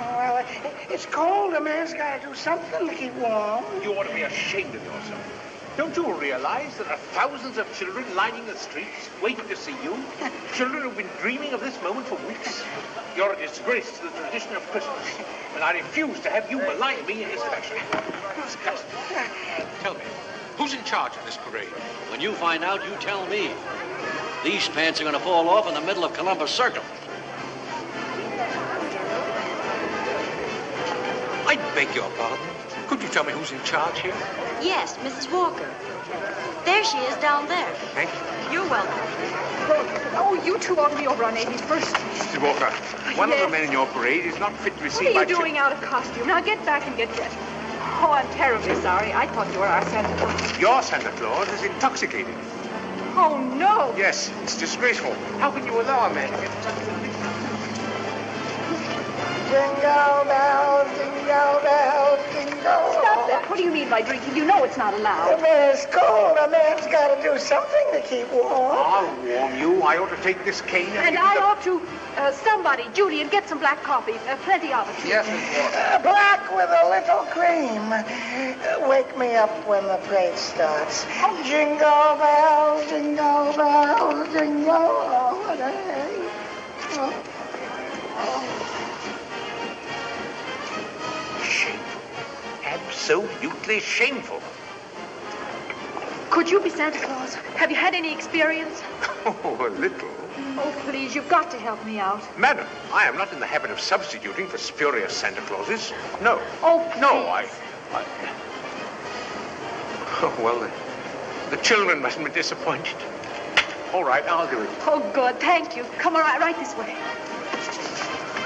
Well, 0.00 0.44
it's 0.90 1.06
cold. 1.06 1.54
A 1.54 1.60
man's 1.60 1.92
got 1.94 2.20
to 2.20 2.28
do 2.28 2.34
something 2.34 2.88
to 2.88 2.94
keep 2.94 3.14
warm. 3.14 3.64
You 3.82 3.92
ought 3.94 4.08
to 4.08 4.14
be 4.14 4.22
ashamed 4.22 4.74
of 4.74 4.82
yourself. 4.82 5.46
Don't 5.76 5.94
you 5.94 6.10
realize 6.14 6.74
there 6.78 6.88
are 6.88 6.96
thousands 7.12 7.58
of 7.58 7.70
children 7.78 8.02
lining 8.16 8.46
the 8.46 8.56
streets 8.56 9.10
waiting 9.22 9.46
to 9.48 9.56
see 9.56 9.74
you? 9.84 9.94
children 10.54 10.82
who've 10.82 10.96
been 10.96 11.10
dreaming 11.20 11.52
of 11.52 11.60
this 11.60 11.80
moment 11.82 12.06
for 12.06 12.16
weeks. 12.26 12.62
You're 13.14 13.34
a 13.34 13.36
disgrace 13.36 13.98
to 13.98 14.04
the 14.04 14.10
tradition 14.10 14.56
of 14.56 14.62
Christmas, 14.70 15.06
and 15.54 15.62
I 15.62 15.72
refuse 15.72 16.18
to 16.20 16.30
have 16.30 16.50
you 16.50 16.58
malign 16.58 17.04
me 17.04 17.24
in 17.24 17.28
this 17.28 17.42
fashion. 17.42 17.76
Tell 19.82 19.92
me, 19.92 20.00
who's 20.56 20.72
in 20.72 20.82
charge 20.84 21.14
of 21.14 21.26
this 21.26 21.36
parade? 21.36 21.68
When 22.10 22.22
you 22.22 22.32
find 22.32 22.64
out, 22.64 22.82
you 22.88 22.96
tell 22.98 23.26
me. 23.26 23.50
These 24.44 24.68
pants 24.70 25.00
are 25.00 25.04
going 25.04 25.14
to 25.14 25.20
fall 25.20 25.46
off 25.50 25.68
in 25.68 25.74
the 25.74 25.82
middle 25.82 26.04
of 26.04 26.14
Columbus 26.14 26.52
Circle. 26.52 26.84
I 31.46 31.56
beg 31.74 31.94
your 31.94 32.08
pardon. 32.16 32.65
Could 32.88 33.02
you 33.02 33.08
tell 33.08 33.24
me 33.24 33.32
who's 33.32 33.50
in 33.50 33.62
charge 33.64 33.98
here? 33.98 34.14
Yes, 34.62 34.96
Mrs. 34.98 35.32
Walker. 35.32 35.68
There 36.64 36.84
she 36.84 36.98
is 36.98 37.16
down 37.16 37.48
there. 37.48 37.72
Thank 37.94 38.10
you. 38.10 38.54
You're 38.54 38.70
welcome. 38.70 38.94
Oh, 40.14 40.40
you 40.44 40.56
two 40.58 40.78
ought 40.78 40.90
to 40.90 40.96
be 40.96 41.08
over 41.08 41.24
on 41.24 41.34
81st 41.34 41.82
Street. 41.82 42.14
Mr. 42.14 42.42
Walker, 42.42 42.70
one 43.18 43.32
of 43.32 43.40
the 43.40 43.48
men 43.48 43.64
in 43.64 43.72
your 43.72 43.86
parade 43.86 44.24
is 44.24 44.38
not 44.38 44.52
fit 44.58 44.76
to 44.78 44.84
receive 44.84 45.14
What 45.14 45.26
are 45.26 45.30
you 45.30 45.36
doing 45.36 45.58
out 45.58 45.72
of 45.72 45.80
costume? 45.82 46.28
Now 46.28 46.40
get 46.40 46.64
back 46.64 46.86
and 46.86 46.96
get 46.96 47.12
dressed. 47.16 47.36
Oh, 47.98 48.12
I'm 48.12 48.28
terribly 48.34 48.74
sorry. 48.82 49.12
I 49.12 49.26
thought 49.34 49.52
you 49.52 49.58
were 49.58 49.66
our 49.66 49.84
Santa 49.86 50.14
Claus. 50.18 50.60
Your 50.60 50.82
Santa 50.82 51.10
Claus 51.18 51.48
is 51.48 51.64
intoxicated. 51.64 52.34
Oh, 53.16 53.38
no. 53.58 53.94
Yes, 53.96 54.30
it's 54.44 54.56
disgraceful. 54.56 55.12
How 55.40 55.50
can 55.50 55.66
you 55.66 55.80
allow 55.80 56.08
a 56.08 56.14
man 56.14 56.30
to 56.30 56.36
get 56.36 56.52
such 56.62 56.76
a 56.76 56.96
Jingle 59.46 60.24
bells, 60.26 60.88
jingle 60.98 61.60
bells, 61.62 62.20
jingle. 62.66 62.92
Stop 63.02 63.28
that. 63.28 63.46
What 63.48 63.56
do 63.56 63.62
you 63.64 63.70
mean 63.72 63.88
by 63.88 64.02
drinking? 64.02 64.36
You 64.36 64.44
know 64.44 64.64
it's 64.64 64.76
not 64.76 64.94
allowed. 64.94 65.40
When 65.40 65.70
it's 65.70 65.86
cold, 65.86 66.36
a 66.38 66.48
man's 66.50 66.86
got 66.86 67.14
to 67.14 67.22
do 67.22 67.38
something 67.38 67.86
to 67.92 68.00
keep 68.02 68.30
warm. 68.32 68.74
I'll 68.76 69.06
warm 69.26 69.58
you. 69.58 69.82
I 69.82 69.98
ought 69.98 70.10
to 70.10 70.22
take 70.22 70.44
this 70.44 70.60
cane 70.62 70.88
and, 70.90 71.14
And 71.14 71.18
I 71.18 71.34
the- 71.36 71.42
ought 71.42 71.62
to, 71.62 71.80
uh, 72.16 72.32
somebody, 72.32 72.84
Julian, 72.94 73.28
get 73.28 73.48
some 73.48 73.58
black 73.58 73.82
coffee. 73.82 74.14
Uh, 74.28 74.36
plenty 74.44 74.72
of 74.72 74.88
it. 74.88 75.06
Yes, 75.08 75.26
Miss 75.26 75.74
Uh, 75.76 75.98
black 76.02 76.42
with 76.54 76.70
a 76.70 76.84
little 76.90 77.24
cream. 77.30 77.92
Uh, 77.92 78.88
wake 78.88 79.16
me 79.18 79.36
up 79.36 79.50
when 79.68 79.84
the 79.86 79.98
parade 80.08 80.36
starts. 80.38 81.06
Jingle 81.44 82.16
bells, 82.18 82.88
jingle 82.88 83.52
bells, 83.54 84.28
jingle 84.32 84.72
all 84.72 85.34
the 85.56 85.62
way. 85.62 85.85
Absolutely 93.08 93.78
shameful. 93.78 94.42
Could 96.28 96.50
you 96.50 96.58
be 96.58 96.70
Santa 96.70 96.98
Claus? 96.98 97.34
Have 97.54 97.70
you 97.70 97.76
had 97.76 97.94
any 97.94 98.12
experience? 98.12 98.82
Oh, 99.24 99.56
a 99.64 99.70
little. 99.78 100.08
Oh, 100.58 100.82
please, 100.88 101.14
you've 101.14 101.28
got 101.28 101.48
to 101.52 101.56
help 101.56 101.84
me 101.86 102.00
out. 102.00 102.20
Madam, 102.36 102.66
I 102.92 103.04
am 103.04 103.16
not 103.16 103.32
in 103.32 103.38
the 103.38 103.46
habit 103.46 103.70
of 103.70 103.78
substituting 103.78 104.48
for 104.48 104.58
spurious 104.58 105.16
Santa 105.16 105.40
Clauses. 105.42 105.92
No. 106.20 106.40
Oh, 106.62 106.78
No, 107.00 107.10
please. 107.10 107.50
I... 107.92 107.98
I... 107.98 108.04
Oh, 110.22 110.36
well, 110.42 110.58
the, 110.58 111.56
the 111.56 111.62
children 111.62 112.02
mustn't 112.02 112.24
be 112.24 112.32
disappointed. 112.32 112.96
All 113.92 114.02
right, 114.04 114.24
I'll 114.26 114.50
do 114.50 114.60
it. 114.60 114.70
Oh, 114.80 114.98
good. 115.14 115.38
Thank 115.38 115.76
you. 115.76 115.84
Come 115.98 116.14
right, 116.14 116.40
right 116.40 116.58
this 116.58 116.76
way. 116.76 116.96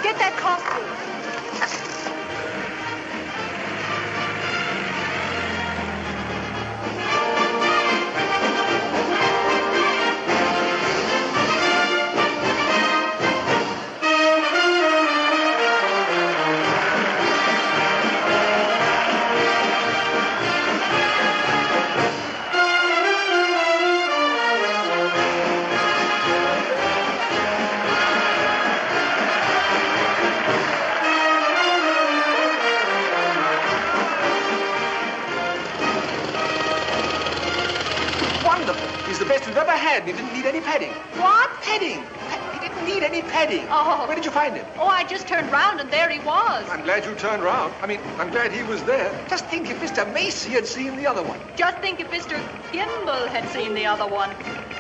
Get 0.03 0.19
that 0.19 0.37
costume. 0.37 1.20
Wonderful. 38.71 39.09
He's 39.09 39.19
the 39.19 39.25
best 39.25 39.49
we've 39.49 39.57
ever 39.57 39.73
had. 39.73 40.05
He 40.05 40.13
didn't 40.13 40.33
need 40.33 40.47
any 40.47 40.61
padding. 40.61 40.93
What? 41.19 41.51
Padding? 41.61 42.05
He 42.55 42.69
didn't 42.69 42.85
need 42.85 43.03
any 43.03 43.23
padding. 43.23 43.67
Oh. 43.69 44.07
Where 44.07 44.15
did 44.15 44.25
you 44.25 44.31
find 44.31 44.55
him? 44.55 44.65
Oh, 44.79 44.87
I 44.87 45.03
just 45.03 45.27
turned 45.27 45.51
round 45.51 45.81
and 45.81 45.91
there 45.91 46.09
he 46.09 46.21
was. 46.21 46.65
I'm 46.71 46.85
glad 46.85 47.05
you 47.05 47.13
turned 47.17 47.43
round. 47.43 47.75
I 47.83 47.89
mean, 47.89 47.99
I'm 48.19 48.31
glad 48.31 48.53
he 48.53 48.63
was 48.63 48.81
there. 48.85 49.11
Just 49.29 49.47
think 49.47 49.69
if 49.69 49.81
Mr. 49.81 50.07
Macy 50.15 50.51
had 50.51 50.67
seen 50.67 50.95
the 50.95 51.05
other 51.05 51.23
one. 51.25 51.41
Just 51.57 51.79
think 51.79 51.99
if 51.99 52.09
Mr. 52.11 52.39
Gimbel 52.71 53.27
had 53.27 53.49
seen 53.51 53.75
the 53.75 53.87
other 53.87 54.07
one. 54.07 54.31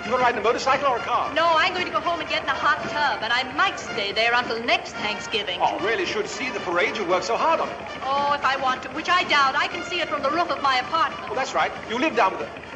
You 0.05 0.13
gonna 0.13 0.23
ride 0.23 0.35
in 0.35 0.39
a 0.39 0.45
motorcycle 0.45 0.87
or 0.87 0.99
a 0.99 1.01
car? 1.01 1.35
No, 1.35 1.47
I'm 1.47 1.75
going 1.75 1.87
to 1.87 1.93
go 1.93 2.01
home 2.01 2.21
and 2.21 2.29
get 2.29 2.45
in 2.45 2.49
a 2.49 2.53
hot 2.55 2.79
tub, 2.91 3.23
and 3.23 3.33
I 3.33 3.43
might 3.55 3.79
stay 3.79 4.13
there 4.13 4.33
until 4.35 4.63
next 4.63 4.93
Thanksgiving. 4.93 5.59
Oh, 5.61 5.79
really 5.81 6.07
should 6.07 6.29
see 6.29 6.49
the 6.51 6.61
parade. 6.61 6.97
You 6.97 7.05
work 7.07 7.25
so 7.25 7.37
hard 7.37 7.59
on 7.59 7.69
it. 7.69 7.77
Oh, 8.05 8.33
if 8.35 8.45
I 8.45 8.57
want 8.63 8.85
to, 8.85 8.89
which 8.91 9.09
I 9.09 9.25
doubt. 9.25 9.57
I 9.57 9.67
can 9.67 9.85
see 9.85 10.01
it 10.01 10.09
from 10.09 10.23
the 10.23 10.31
roof 10.31 10.49
of 10.49 10.63
my 10.63 10.77
apartment. 10.79 11.31
Oh, 11.31 11.35
that's 11.35 11.55
right. 11.55 11.73
You 11.91 11.99
live 11.99 12.15
down 12.15 12.39
with 12.39 12.41
the... 12.41 12.70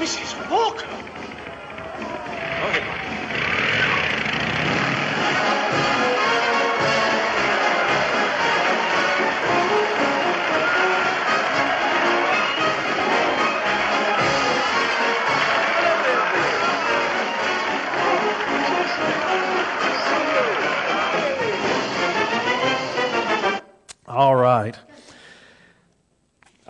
Mrs. 0.00 0.48
Walker. 0.50 0.99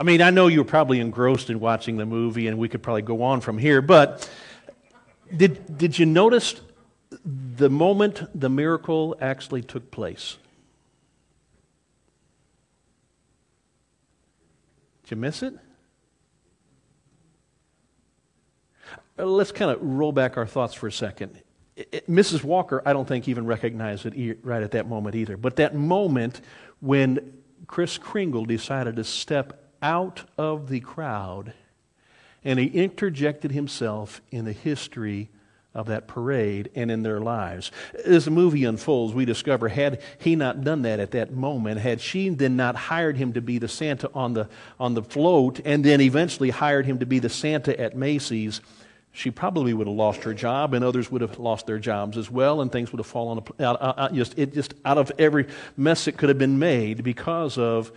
I 0.01 0.03
mean, 0.03 0.23
I 0.23 0.31
know 0.31 0.47
you 0.47 0.61
were 0.61 0.65
probably 0.65 0.99
engrossed 0.99 1.51
in 1.51 1.61
watching 1.61 1.99
the 1.99 2.07
movie, 2.07 2.47
and 2.47 2.57
we 2.57 2.71
could 2.71 2.83
probably 2.83 3.03
go 3.03 3.23
on 3.23 3.43
from 3.43 3.59
here, 3.59 3.83
but 3.83 4.29
did, 5.37 5.77
did 5.77 5.99
you 5.99 6.07
notice 6.07 6.55
the 7.23 7.69
moment 7.69 8.23
the 8.35 8.49
miracle 8.49 9.15
actually 9.21 9.61
took 9.61 9.91
place? 9.91 10.39
Did 15.03 15.11
you 15.11 15.17
miss 15.19 15.43
it? 15.43 15.53
Uh, 19.19 19.27
Let's 19.27 19.53
kind 19.53 19.71
of 19.71 19.83
roll 19.83 20.13
back 20.13 20.39
our 20.39 20.47
thoughts 20.47 20.73
for 20.73 20.87
a 20.87 20.93
second. 20.93 21.43
I- 21.77 21.85
I- 21.93 22.01
Mrs. 22.09 22.43
Walker, 22.43 22.83
I 22.87 22.95
don't 22.95 23.07
think 23.07 23.29
even 23.29 23.45
recognized 23.45 24.07
it 24.07 24.15
e- 24.17 24.35
right 24.43 24.63
at 24.63 24.71
that 24.71 24.89
moment 24.89 25.15
either. 25.15 25.37
But 25.37 25.57
that 25.57 25.75
moment 25.75 26.41
when 26.81 27.35
Kris 27.67 27.99
Kringle 27.99 28.47
decided 28.47 28.97
to 28.97 29.05
step 29.05 29.67
out 29.83 30.25
of 30.37 30.69
the 30.69 30.81
crowd 30.81 31.55
and 32.45 32.59
he 32.59 32.67
interjected 32.67 33.53
himself 33.53 34.21
in 34.31 34.45
the 34.45 34.53
history 34.53 35.29
of 35.73 35.87
that 35.87 36.09
parade 36.09 36.69
and 36.75 36.91
in 36.91 37.03
their 37.03 37.21
lives. 37.21 37.71
As 38.05 38.25
the 38.25 38.31
movie 38.31 38.65
unfolds, 38.65 39.15
we 39.15 39.25
discover 39.25 39.69
had 39.69 40.01
he 40.19 40.35
not 40.35 40.65
done 40.65 40.83
that 40.83 40.99
at 40.99 41.13
that 41.13 41.33
moment, 41.33 41.81
had 41.81 42.01
she 42.01 42.29
then 42.31 42.57
not 42.57 42.75
hired 42.75 43.17
him 43.17 43.35
to 43.35 43.41
be 43.41 43.59
the 43.59 43.69
Santa 43.69 44.11
on 44.13 44.33
the, 44.33 44.49
on 44.81 44.95
the 44.95 45.03
float 45.03 45.61
and 45.65 45.85
then 45.85 46.01
eventually 46.01 46.51
hired 46.51 46.87
him 46.87 46.99
to 46.99 47.07
be 47.07 47.21
the 47.21 47.29
Santa 47.29 47.79
at 47.79 47.97
Macy's, 47.97 48.61
she 49.13 49.31
probably 49.31 49.75
would 49.75 49.87
have 49.87 49.97
lost 49.97 50.23
her 50.23 50.33
job, 50.33 50.73
and 50.73 50.85
others 50.85 51.11
would 51.11 51.21
have 51.21 51.39
lost 51.39 51.67
their 51.67 51.81
jobs 51.81 52.17
as 52.17 52.31
well, 52.31 52.61
and 52.61 52.71
things 52.71 52.93
would 52.93 53.01
have 53.01 53.07
fallen 53.07 53.43
out, 53.59 53.83
out, 53.83 53.99
out- 53.99 54.15
just, 54.15 54.39
it 54.39 54.55
just 54.55 54.75
out 54.85 54.99
of 54.99 55.11
every 55.19 55.49
mess 55.77 56.05
that 56.05 56.17
could 56.17 56.29
have 56.29 56.39
been 56.39 56.61
made 56.61 57.03
because 57.03 57.59
of 57.59 57.91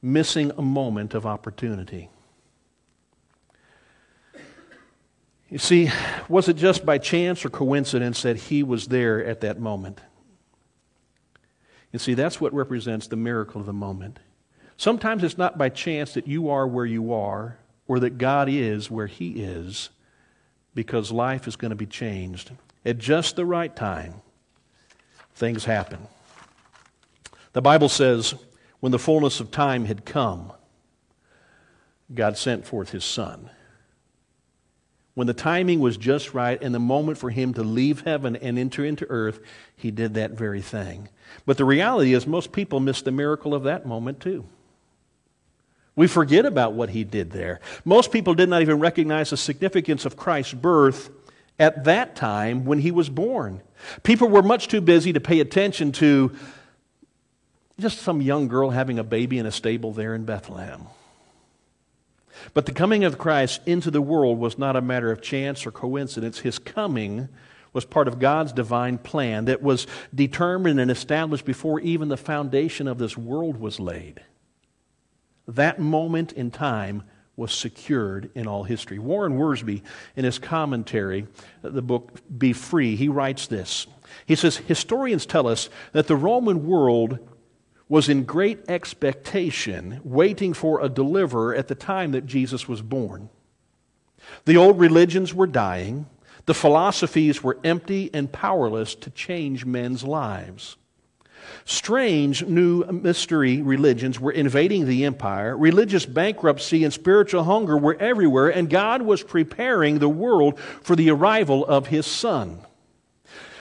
missing 0.00 0.52
a 0.56 0.62
moment 0.62 1.14
of 1.14 1.26
opportunity. 1.26 2.08
You 5.48 5.58
see, 5.58 5.90
was 6.28 6.48
it 6.48 6.56
just 6.56 6.84
by 6.84 6.98
chance 6.98 7.44
or 7.44 7.48
coincidence 7.48 8.22
that 8.22 8.36
he 8.36 8.62
was 8.62 8.88
there 8.88 9.24
at 9.24 9.40
that 9.40 9.58
moment? 9.58 10.00
You 11.90 11.98
see, 11.98 12.14
that's 12.14 12.40
what 12.40 12.52
represents 12.52 13.06
the 13.06 13.16
miracle 13.16 13.60
of 13.60 13.66
the 13.66 13.72
moment. 13.72 14.18
Sometimes 14.76 15.24
it's 15.24 15.38
not 15.38 15.56
by 15.56 15.70
chance 15.70 16.14
that 16.14 16.28
you 16.28 16.50
are 16.50 16.66
where 16.66 16.86
you 16.86 17.12
are 17.14 17.56
or 17.86 17.98
that 18.00 18.18
God 18.18 18.48
is 18.50 18.90
where 18.90 19.06
he 19.06 19.42
is 19.42 19.88
because 20.74 21.10
life 21.10 21.48
is 21.48 21.56
going 21.56 21.70
to 21.70 21.76
be 21.76 21.86
changed. 21.86 22.52
At 22.84 22.98
just 22.98 23.36
the 23.36 23.46
right 23.46 23.74
time, 23.74 24.14
things 25.34 25.64
happen. 25.64 25.98
The 27.54 27.62
Bible 27.62 27.88
says, 27.88 28.34
when 28.80 28.92
the 28.92 28.98
fullness 28.98 29.40
of 29.40 29.50
time 29.50 29.84
had 29.84 30.04
come, 30.04 30.52
God 32.14 32.36
sent 32.36 32.66
forth 32.66 32.90
his 32.90 33.04
son. 33.04 33.50
When 35.14 35.26
the 35.26 35.34
timing 35.34 35.80
was 35.80 35.96
just 35.96 36.32
right 36.32 36.62
and 36.62 36.72
the 36.72 36.78
moment 36.78 37.18
for 37.18 37.30
him 37.30 37.52
to 37.54 37.64
leave 37.64 38.02
heaven 38.02 38.36
and 38.36 38.56
enter 38.56 38.84
into 38.84 39.04
earth, 39.10 39.40
he 39.74 39.90
did 39.90 40.14
that 40.14 40.30
very 40.30 40.62
thing. 40.62 41.08
But 41.44 41.56
the 41.56 41.64
reality 41.64 42.14
is, 42.14 42.26
most 42.26 42.52
people 42.52 42.78
miss 42.78 43.02
the 43.02 43.10
miracle 43.10 43.52
of 43.52 43.64
that 43.64 43.84
moment 43.84 44.20
too. 44.20 44.44
We 45.96 46.06
forget 46.06 46.46
about 46.46 46.74
what 46.74 46.90
he 46.90 47.02
did 47.02 47.32
there. 47.32 47.58
Most 47.84 48.12
people 48.12 48.32
did 48.34 48.48
not 48.48 48.62
even 48.62 48.78
recognize 48.78 49.30
the 49.30 49.36
significance 49.36 50.04
of 50.04 50.16
Christ's 50.16 50.54
birth 50.54 51.10
at 51.58 51.82
that 51.84 52.14
time 52.14 52.64
when 52.64 52.78
he 52.78 52.92
was 52.92 53.08
born. 53.08 53.60
People 54.04 54.28
were 54.28 54.42
much 54.42 54.68
too 54.68 54.80
busy 54.80 55.12
to 55.12 55.20
pay 55.20 55.40
attention 55.40 55.90
to 55.92 56.36
just 57.80 58.00
some 58.00 58.20
young 58.20 58.48
girl 58.48 58.70
having 58.70 58.98
a 58.98 59.04
baby 59.04 59.38
in 59.38 59.46
a 59.46 59.52
stable 59.52 59.92
there 59.92 60.14
in 60.14 60.24
Bethlehem. 60.24 60.86
But 62.54 62.66
the 62.66 62.72
coming 62.72 63.04
of 63.04 63.18
Christ 63.18 63.60
into 63.66 63.90
the 63.90 64.02
world 64.02 64.38
was 64.38 64.58
not 64.58 64.76
a 64.76 64.80
matter 64.80 65.10
of 65.10 65.20
chance 65.20 65.66
or 65.66 65.70
coincidence. 65.70 66.38
His 66.38 66.58
coming 66.58 67.28
was 67.72 67.84
part 67.84 68.08
of 68.08 68.18
God's 68.18 68.52
divine 68.52 68.98
plan 68.98 69.46
that 69.46 69.62
was 69.62 69.86
determined 70.14 70.80
and 70.80 70.90
established 70.90 71.44
before 71.44 71.80
even 71.80 72.08
the 72.08 72.16
foundation 72.16 72.86
of 72.86 72.98
this 72.98 73.16
world 73.16 73.58
was 73.58 73.78
laid 73.78 74.22
that 75.48 75.80
moment 75.80 76.32
in 76.32 76.50
time 76.50 77.02
was 77.34 77.52
secured 77.52 78.30
in 78.34 78.46
all 78.46 78.64
history. 78.64 78.98
Warren 78.98 79.38
Wiersbe, 79.38 79.82
in 80.16 80.24
his 80.24 80.38
commentary, 80.38 81.26
uh, 81.64 81.70
the 81.70 81.82
book 81.82 82.20
Be 82.36 82.52
Free, 82.52 82.96
he 82.96 83.08
writes 83.08 83.46
this. 83.46 83.86
He 84.26 84.34
says, 84.34 84.56
Historians 84.56 85.24
tell 85.24 85.46
us 85.46 85.70
that 85.92 86.06
the 86.06 86.16
Roman 86.16 86.66
world 86.66 87.18
was 87.88 88.08
in 88.08 88.24
great 88.24 88.68
expectation, 88.68 90.00
waiting 90.04 90.52
for 90.52 90.80
a 90.80 90.88
deliverer 90.88 91.54
at 91.54 91.68
the 91.68 91.74
time 91.74 92.12
that 92.12 92.26
Jesus 92.26 92.68
was 92.68 92.82
born. 92.82 93.30
The 94.44 94.56
old 94.56 94.78
religions 94.78 95.34
were 95.34 95.46
dying, 95.46 96.06
the 96.46 96.54
philosophies 96.54 97.42
were 97.42 97.58
empty 97.64 98.10
and 98.12 98.30
powerless 98.32 98.94
to 98.96 99.10
change 99.10 99.64
men's 99.64 100.04
lives. 100.04 100.76
Strange 101.64 102.44
new 102.46 102.84
mystery 102.84 103.60
religions 103.62 104.18
were 104.18 104.32
invading 104.32 104.86
the 104.86 105.04
empire. 105.04 105.56
Religious 105.56 106.06
bankruptcy 106.06 106.84
and 106.84 106.92
spiritual 106.92 107.44
hunger 107.44 107.76
were 107.76 107.96
everywhere, 108.00 108.48
and 108.48 108.70
God 108.70 109.02
was 109.02 109.22
preparing 109.22 109.98
the 109.98 110.08
world 110.08 110.58
for 110.58 110.96
the 110.96 111.10
arrival 111.10 111.64
of 111.66 111.88
his 111.88 112.06
son. 112.06 112.60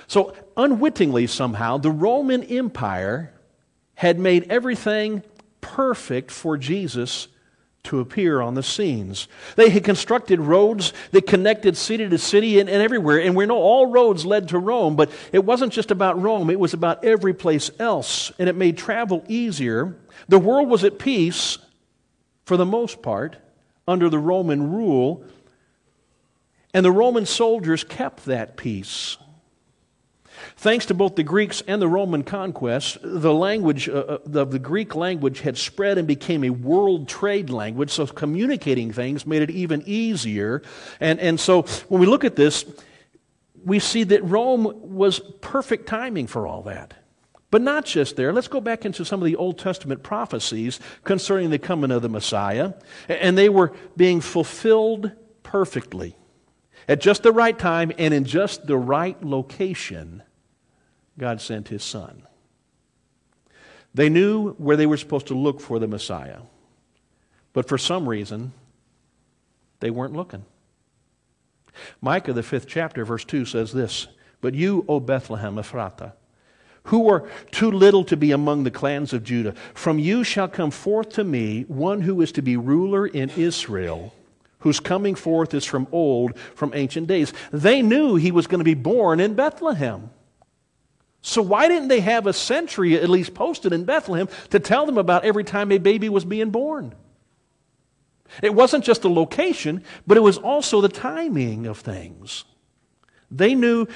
So, 0.08 0.34
unwittingly, 0.56 1.28
somehow, 1.28 1.78
the 1.78 1.92
Roman 1.92 2.44
Empire 2.44 3.34
had 3.98 4.20
made 4.20 4.46
everything 4.52 5.24
perfect 5.60 6.30
for 6.30 6.56
Jesus 6.56 7.28
to 7.82 8.00
appear 8.00 8.42
on 8.42 8.54
the 8.54 8.62
scenes. 8.62 9.28
They 9.56 9.70
had 9.70 9.84
constructed 9.84 10.40
roads 10.40 10.94
that 11.12 11.26
connected 11.26 11.76
city 11.76 12.08
to 12.08 12.18
city 12.20 12.60
and, 12.60 12.70
and, 12.70 12.84
everywhere. 12.84 13.20
And 13.20 13.36
we 13.36 13.48
know 13.48 13.58
all 13.58 13.88
roads 13.88 14.24
led 14.24 14.50
to 14.50 14.60
Rome, 14.60 14.96
but 14.96 15.10
it 15.32 15.44
wasn't 15.44 15.74
just 15.74 15.90
about 15.90 16.22
Rome, 16.22 16.52
it 16.52 16.60
was 16.60 16.76
about 16.76 17.04
every 17.04 17.34
place 17.34 17.72
else. 17.80 18.32
And 18.38 18.48
it 18.48 18.56
made 18.56 18.78
travel 18.78 19.24
easier. 19.28 19.96
The 20.28 20.38
world 20.38 20.70
was 20.70 20.84
at 20.84 21.00
peace, 21.00 21.58
for 22.46 22.56
the 22.56 22.66
most 22.66 23.02
part, 23.02 23.38
under 23.88 24.10
the 24.10 24.20
Roman 24.20 24.72
rule. 24.72 25.26
And 26.72 26.86
the 26.86 26.92
Roman 26.92 27.26
soldiers 27.26 27.84
kept 27.84 28.26
that 28.26 28.58
peace. 28.58 29.18
Thanks 30.58 30.86
to 30.88 30.94
both 30.94 31.16
the 31.16 31.24
Greeks 31.24 31.62
and 31.68 31.82
the 31.82 31.88
Roman 31.88 32.24
conquest, 32.24 32.98
the 33.02 33.34
language 33.34 33.90
uh, 33.90 34.20
uh 34.36 34.40
of 34.40 34.52
the 34.52 34.60
Greek 34.60 34.96
language 34.96 35.42
had 35.42 35.58
spread 35.58 35.98
and 35.98 36.08
became 36.08 36.44
a 36.44 36.50
world 36.50 37.08
trade 37.08 37.50
language, 37.50 37.92
so 37.92 38.06
communicating 38.08 38.92
things 38.92 39.26
made 39.26 39.42
it 39.42 39.50
even 39.50 39.84
easier. 39.86 40.62
And, 41.00 41.20
and 41.20 41.40
so 41.40 41.64
when 41.90 42.02
we 42.02 42.08
look 42.08 42.24
at 42.24 42.36
this, 42.36 42.66
we 43.64 43.80
see 43.80 44.04
that 44.06 44.24
Rome 44.24 44.72
was 44.96 45.20
perfect 45.42 45.88
timing 45.88 46.28
for 46.28 46.48
all 46.48 46.64
that. 46.64 46.94
But 47.50 47.62
not 47.62 47.86
just 47.86 48.18
there. 48.18 48.34
Let's 48.34 48.50
go 48.50 48.60
back 48.60 48.86
into 48.86 49.06
some 49.06 49.22
of 49.22 49.26
the 49.26 49.38
Old 49.38 49.58
Testament 49.58 50.04
prophecies 50.04 50.80
concerning 51.04 51.50
the 51.50 51.60
coming 51.60 51.92
of 51.92 52.02
the 52.02 52.10
Messiah. 52.10 52.74
And 53.08 53.38
they 53.38 53.48
were 53.48 53.74
being 53.96 54.20
fulfilled 54.20 55.12
perfectly 55.44 56.18
at 56.88 57.02
just 57.02 57.24
the 57.24 57.32
right 57.32 57.58
time 57.58 57.92
and 57.98 58.14
in 58.14 58.26
just 58.26 58.68
the 58.68 58.78
right 58.78 59.22
location 59.24 60.24
God 61.18 61.42
sent 61.42 61.70
his 61.70 61.84
son. 61.84 62.24
They 63.94 64.10
knew 64.10 64.52
where 64.54 64.78
they 64.78 64.86
were 64.86 64.98
supposed 64.98 65.28
to 65.28 65.34
look 65.34 65.60
for 65.60 65.80
the 65.80 65.88
Messiah, 65.88 66.40
but 67.54 67.68
for 67.68 67.78
some 67.78 68.08
reason, 68.08 68.54
they 69.80 69.90
weren't 69.90 70.14
looking. 70.14 70.46
Micah, 72.02 72.34
the 72.34 72.44
fifth 72.44 72.68
chapter, 72.68 73.06
verse 73.06 73.26
2 73.26 73.46
says 73.46 73.72
this 73.72 74.08
But 74.42 74.54
you, 74.54 74.86
O 74.88 75.00
Bethlehem 75.00 75.56
Ephrathah, 75.56 76.14
who 76.84 77.10
are 77.10 77.28
too 77.52 77.72
little 77.72 78.04
to 78.06 78.18
be 78.18 78.32
among 78.32 78.64
the 78.64 78.72
clans 78.72 79.14
of 79.14 79.24
Judah, 79.24 79.54
from 79.74 80.00
you 80.00 80.24
shall 80.24 80.48
come 80.48 80.72
forth 80.72 81.10
to 81.14 81.24
me 81.24 81.64
one 81.64 82.02
who 82.02 82.22
is 82.22 82.32
to 82.34 82.42
be 82.42 82.58
ruler 82.58 83.08
in 83.08 83.30
Israel 83.32 84.14
whose 84.60 84.80
coming 84.80 85.16
forth 85.16 85.54
is 85.54 85.66
from 85.66 85.88
old, 85.92 86.38
from 86.56 86.72
ancient 86.74 87.08
days. 87.08 87.32
They 87.52 87.82
knew 87.82 88.16
he 88.16 88.32
was 88.32 88.48
going 88.48 88.60
to 88.60 88.66
be 88.66 88.74
born 88.74 89.20
in 89.20 89.36
Bethlehem. 89.36 90.10
So, 91.28 91.42
why 91.42 91.68
didn't 91.68 91.90
they 91.90 92.00
have 92.00 92.26
a 92.26 92.32
sentry 92.32 92.96
at 92.96 93.10
least 93.10 93.34
posted 93.34 93.74
in 93.74 93.84
Bethlehem 93.84 94.30
to 94.50 94.62
tell 94.62 94.86
them 94.86 94.98
about 94.98 95.26
every 95.26 95.44
time 95.44 95.74
a 95.74 95.78
baby 95.78 96.08
was 96.08 96.24
being 96.24 96.52
born? 96.52 96.96
It 98.42 98.56
wasn't 98.56 98.86
just 98.86 99.02
the 99.02 99.10
location, 99.10 99.84
but 100.08 100.16
it 100.16 100.22
was 100.22 100.38
also 100.38 100.80
the 100.80 100.88
timing 100.88 101.68
of 101.68 101.80
things. 101.80 102.46
They 103.30 103.56
knew 103.56 103.88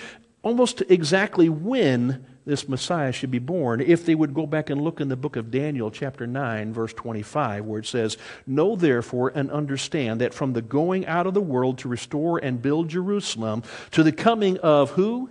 almost 0.41 0.81
exactly 0.89 1.47
when 1.47 2.25
this 2.45 2.67
Messiah 2.67 3.13
should 3.13 3.31
be 3.31 3.39
born 3.39 3.79
if 3.79 4.05
they 4.05 4.13
would 4.13 4.33
go 4.33 4.45
back 4.45 4.69
and 4.69 4.81
look 4.81 4.99
in 4.99 5.07
the 5.07 5.15
book 5.15 5.37
of 5.37 5.51
Daniel, 5.51 5.89
chapter 5.89 6.27
9, 6.27 6.73
verse 6.73 6.93
25, 6.93 7.63
where 7.63 7.79
it 7.79 7.85
says, 7.85 8.17
Know 8.45 8.75
therefore 8.75 9.31
and 9.33 9.49
understand 9.51 10.19
that 10.19 10.33
from 10.33 10.51
the 10.51 10.61
going 10.61 11.05
out 11.05 11.27
of 11.27 11.33
the 11.33 11.39
world 11.39 11.77
to 11.77 11.87
restore 11.87 12.39
and 12.39 12.61
build 12.61 12.89
Jerusalem 12.89 13.63
to 13.91 14.03
the 14.03 14.11
coming 14.11 14.57
of 14.57 14.91
who? 14.91 15.29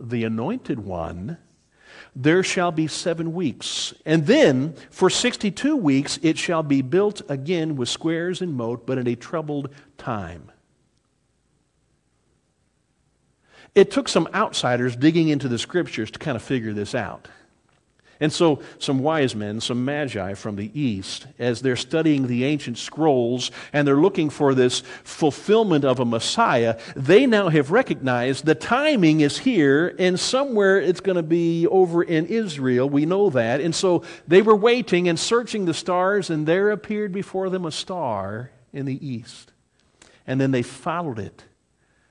The 0.00 0.24
anointed 0.24 0.80
one, 0.80 1.38
there 2.16 2.42
shall 2.42 2.72
be 2.72 2.86
seven 2.86 3.34
weeks. 3.34 3.94
And 4.04 4.26
then 4.26 4.74
for 4.90 5.10
62 5.10 5.76
weeks 5.76 6.18
it 6.22 6.38
shall 6.38 6.62
be 6.62 6.82
built 6.82 7.22
again 7.28 7.76
with 7.76 7.88
squares 7.88 8.40
and 8.40 8.54
moat, 8.54 8.86
but 8.86 8.98
in 8.98 9.06
a 9.06 9.14
troubled 9.14 9.70
time. 9.98 10.50
It 13.74 13.90
took 13.90 14.08
some 14.08 14.28
outsiders 14.34 14.96
digging 14.96 15.28
into 15.28 15.46
the 15.46 15.58
scriptures 15.58 16.10
to 16.10 16.18
kind 16.18 16.36
of 16.36 16.42
figure 16.42 16.72
this 16.72 16.94
out. 16.94 17.28
And 18.22 18.30
so, 18.30 18.60
some 18.78 18.98
wise 18.98 19.34
men, 19.34 19.62
some 19.62 19.82
magi 19.82 20.34
from 20.34 20.56
the 20.56 20.70
east, 20.78 21.26
as 21.38 21.62
they're 21.62 21.74
studying 21.74 22.26
the 22.26 22.44
ancient 22.44 22.76
scrolls 22.76 23.50
and 23.72 23.88
they're 23.88 23.96
looking 23.96 24.28
for 24.28 24.54
this 24.54 24.80
fulfillment 25.04 25.86
of 25.86 26.00
a 26.00 26.04
Messiah, 26.04 26.78
they 26.94 27.24
now 27.24 27.48
have 27.48 27.70
recognized 27.70 28.44
the 28.44 28.54
timing 28.54 29.22
is 29.22 29.38
here 29.38 29.96
and 29.98 30.20
somewhere 30.20 30.78
it's 30.78 31.00
going 31.00 31.16
to 31.16 31.22
be 31.22 31.66
over 31.68 32.02
in 32.02 32.26
Israel. 32.26 32.90
We 32.90 33.06
know 33.06 33.30
that. 33.30 33.62
And 33.62 33.74
so 33.74 34.04
they 34.28 34.42
were 34.42 34.56
waiting 34.56 35.08
and 35.08 35.18
searching 35.18 35.64
the 35.64 35.72
stars, 35.72 36.28
and 36.28 36.46
there 36.46 36.70
appeared 36.70 37.12
before 37.12 37.48
them 37.48 37.64
a 37.64 37.72
star 37.72 38.50
in 38.70 38.84
the 38.84 39.06
east. 39.06 39.52
And 40.26 40.38
then 40.38 40.50
they 40.50 40.62
followed 40.62 41.18
it 41.18 41.44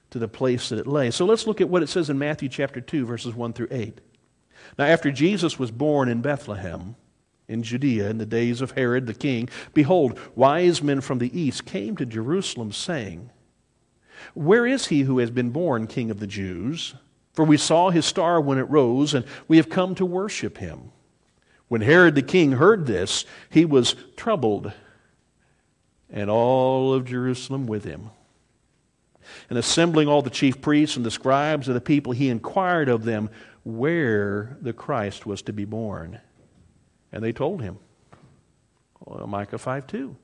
to 0.09 0.17
the 0.17 0.27
place 0.27 0.69
that 0.69 0.79
it 0.79 0.87
lay. 0.87 1.11
So 1.11 1.25
let's 1.25 1.45
look 1.45 1.61
at 1.61 1.69
what 1.69 1.83
it 1.83 1.89
says 1.89 2.09
in 2.09 2.17
Matthew 2.17 2.49
chapter 2.49 2.81
2, 2.81 3.05
verses 3.05 3.35
1 3.35 3.53
through 3.53 3.67
8. 3.69 4.01
Now, 4.77 4.85
after 4.85 5.11
Jesus 5.11 5.57
was 5.59 5.71
born 5.71 6.09
in 6.09 6.21
Bethlehem, 6.21 6.95
in 7.47 7.63
Judea, 7.63 8.09
in 8.09 8.19
the 8.19 8.25
days 8.25 8.61
of 8.61 8.71
Herod 8.71 9.07
the 9.07 9.13
king, 9.13 9.49
behold, 9.73 10.19
wise 10.35 10.83
men 10.83 11.01
from 11.01 11.17
the 11.17 11.37
east 11.37 11.65
came 11.65 11.97
to 11.97 12.05
Jerusalem, 12.05 12.71
saying, 12.71 13.31
Where 14.33 14.65
is 14.65 14.87
he 14.87 15.01
who 15.01 15.17
has 15.17 15.31
been 15.31 15.49
born 15.49 15.87
king 15.87 16.11
of 16.11 16.19
the 16.19 16.27
Jews? 16.27 16.93
For 17.33 17.43
we 17.43 17.57
saw 17.57 17.89
his 17.89 18.05
star 18.05 18.39
when 18.39 18.57
it 18.57 18.69
rose, 18.69 19.13
and 19.13 19.25
we 19.47 19.57
have 19.57 19.69
come 19.69 19.95
to 19.95 20.05
worship 20.05 20.57
him. 20.57 20.91
When 21.69 21.81
Herod 21.81 22.15
the 22.15 22.21
king 22.21 22.53
heard 22.53 22.85
this, 22.85 23.25
he 23.49 23.65
was 23.65 23.95
troubled, 24.15 24.73
and 26.09 26.29
all 26.29 26.93
of 26.93 27.05
Jerusalem 27.05 27.67
with 27.67 27.83
him. 27.83 28.09
And 29.49 29.57
assembling 29.57 30.07
all 30.07 30.21
the 30.21 30.29
chief 30.31 30.61
priests 30.61 30.97
and 30.97 31.05
the 31.05 31.11
scribes 31.11 31.67
of 31.67 31.75
the 31.75 31.81
people, 31.81 32.13
he 32.13 32.29
inquired 32.29 32.89
of 32.89 33.05
them 33.05 33.29
where 33.77 34.57
the 34.61 34.73
Christ 34.73 35.25
was 35.25 35.41
to 35.43 35.53
be 35.53 35.65
born. 35.65 36.19
And 37.11 37.23
they 37.23 37.31
told 37.31 37.61
him. 37.61 37.77
Well, 38.99 39.27
Micah 39.27 39.57
5 39.57 39.87
2. 39.87 40.15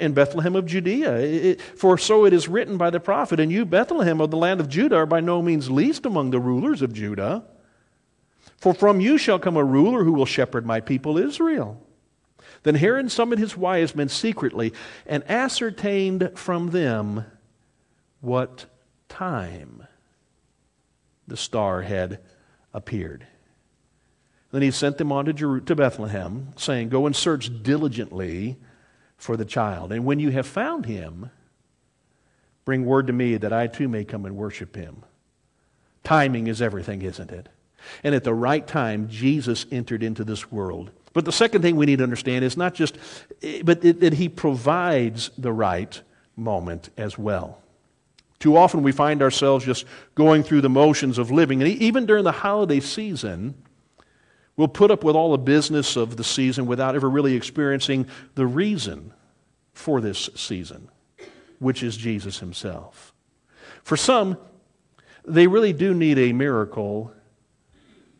In 0.00 0.12
Bethlehem 0.12 0.54
of 0.54 0.66
Judea. 0.66 1.16
It, 1.16 1.60
for 1.60 1.96
so 1.96 2.24
it 2.24 2.32
is 2.32 2.48
written 2.48 2.76
by 2.76 2.90
the 2.90 3.00
prophet, 3.00 3.40
And 3.40 3.50
you, 3.50 3.64
Bethlehem 3.64 4.20
of 4.20 4.30
the 4.30 4.36
land 4.36 4.60
of 4.60 4.68
Judah, 4.68 4.96
are 4.96 5.06
by 5.06 5.20
no 5.20 5.40
means 5.40 5.70
least 5.70 6.04
among 6.04 6.30
the 6.30 6.40
rulers 6.40 6.82
of 6.82 6.92
Judah. 6.92 7.44
For 8.58 8.74
from 8.74 9.00
you 9.00 9.18
shall 9.18 9.38
come 9.38 9.56
a 9.56 9.64
ruler 9.64 10.04
who 10.04 10.12
will 10.12 10.26
shepherd 10.26 10.66
my 10.66 10.80
people 10.80 11.16
Israel. 11.16 11.80
Then 12.64 12.74
Herod 12.74 13.10
summoned 13.10 13.40
his 13.40 13.56
wise 13.56 13.94
men 13.94 14.08
secretly 14.08 14.72
and 15.06 15.22
ascertained 15.30 16.32
from 16.34 16.70
them 16.70 17.24
what 18.20 18.66
time 19.08 19.86
the 21.26 21.36
star 21.36 21.82
had 21.82 22.20
appeared. 22.72 23.26
Then 24.50 24.62
he 24.62 24.70
sent 24.70 24.98
them 24.98 25.12
on 25.12 25.26
to, 25.26 25.32
Jer- 25.32 25.60
to 25.60 25.76
Bethlehem, 25.76 26.48
saying, 26.56 26.88
Go 26.88 27.06
and 27.06 27.14
search 27.14 27.50
diligently 27.62 28.56
for 29.16 29.36
the 29.36 29.44
child. 29.44 29.92
And 29.92 30.04
when 30.04 30.20
you 30.20 30.30
have 30.30 30.46
found 30.46 30.86
him, 30.86 31.30
bring 32.64 32.84
word 32.84 33.08
to 33.08 33.12
me 33.12 33.36
that 33.36 33.52
I 33.52 33.66
too 33.66 33.88
may 33.88 34.04
come 34.04 34.24
and 34.24 34.36
worship 34.36 34.74
him. 34.74 35.04
Timing 36.02 36.46
is 36.46 36.62
everything, 36.62 37.02
isn't 37.02 37.30
it? 37.30 37.48
And 38.02 38.14
at 38.14 38.24
the 38.24 38.34
right 38.34 38.66
time, 38.66 39.08
Jesus 39.08 39.66
entered 39.70 40.02
into 40.02 40.24
this 40.24 40.50
world. 40.50 40.90
But 41.12 41.24
the 41.24 41.32
second 41.32 41.62
thing 41.62 41.76
we 41.76 41.86
need 41.86 41.98
to 41.98 42.04
understand 42.04 42.44
is 42.44 42.56
not 42.56 42.74
just, 42.74 42.96
eh, 43.42 43.62
but 43.64 43.82
that 43.82 44.14
he 44.14 44.28
provides 44.28 45.30
the 45.36 45.52
right 45.52 46.00
moment 46.36 46.90
as 46.96 47.18
well. 47.18 47.60
Too 48.38 48.56
often 48.56 48.82
we 48.82 48.92
find 48.92 49.20
ourselves 49.20 49.64
just 49.64 49.84
going 50.14 50.42
through 50.42 50.60
the 50.60 50.68
motions 50.68 51.18
of 51.18 51.30
living. 51.30 51.60
And 51.62 51.70
even 51.70 52.06
during 52.06 52.24
the 52.24 52.32
holiday 52.32 52.80
season, 52.80 53.54
we'll 54.56 54.68
put 54.68 54.90
up 54.90 55.02
with 55.02 55.16
all 55.16 55.32
the 55.32 55.38
business 55.38 55.96
of 55.96 56.16
the 56.16 56.24
season 56.24 56.66
without 56.66 56.94
ever 56.94 57.10
really 57.10 57.34
experiencing 57.34 58.06
the 58.34 58.46
reason 58.46 59.12
for 59.72 60.00
this 60.00 60.30
season, 60.34 60.88
which 61.58 61.82
is 61.82 61.96
Jesus 61.96 62.38
himself. 62.38 63.12
For 63.82 63.96
some, 63.96 64.38
they 65.24 65.46
really 65.46 65.72
do 65.72 65.92
need 65.92 66.18
a 66.18 66.32
miracle, 66.32 67.12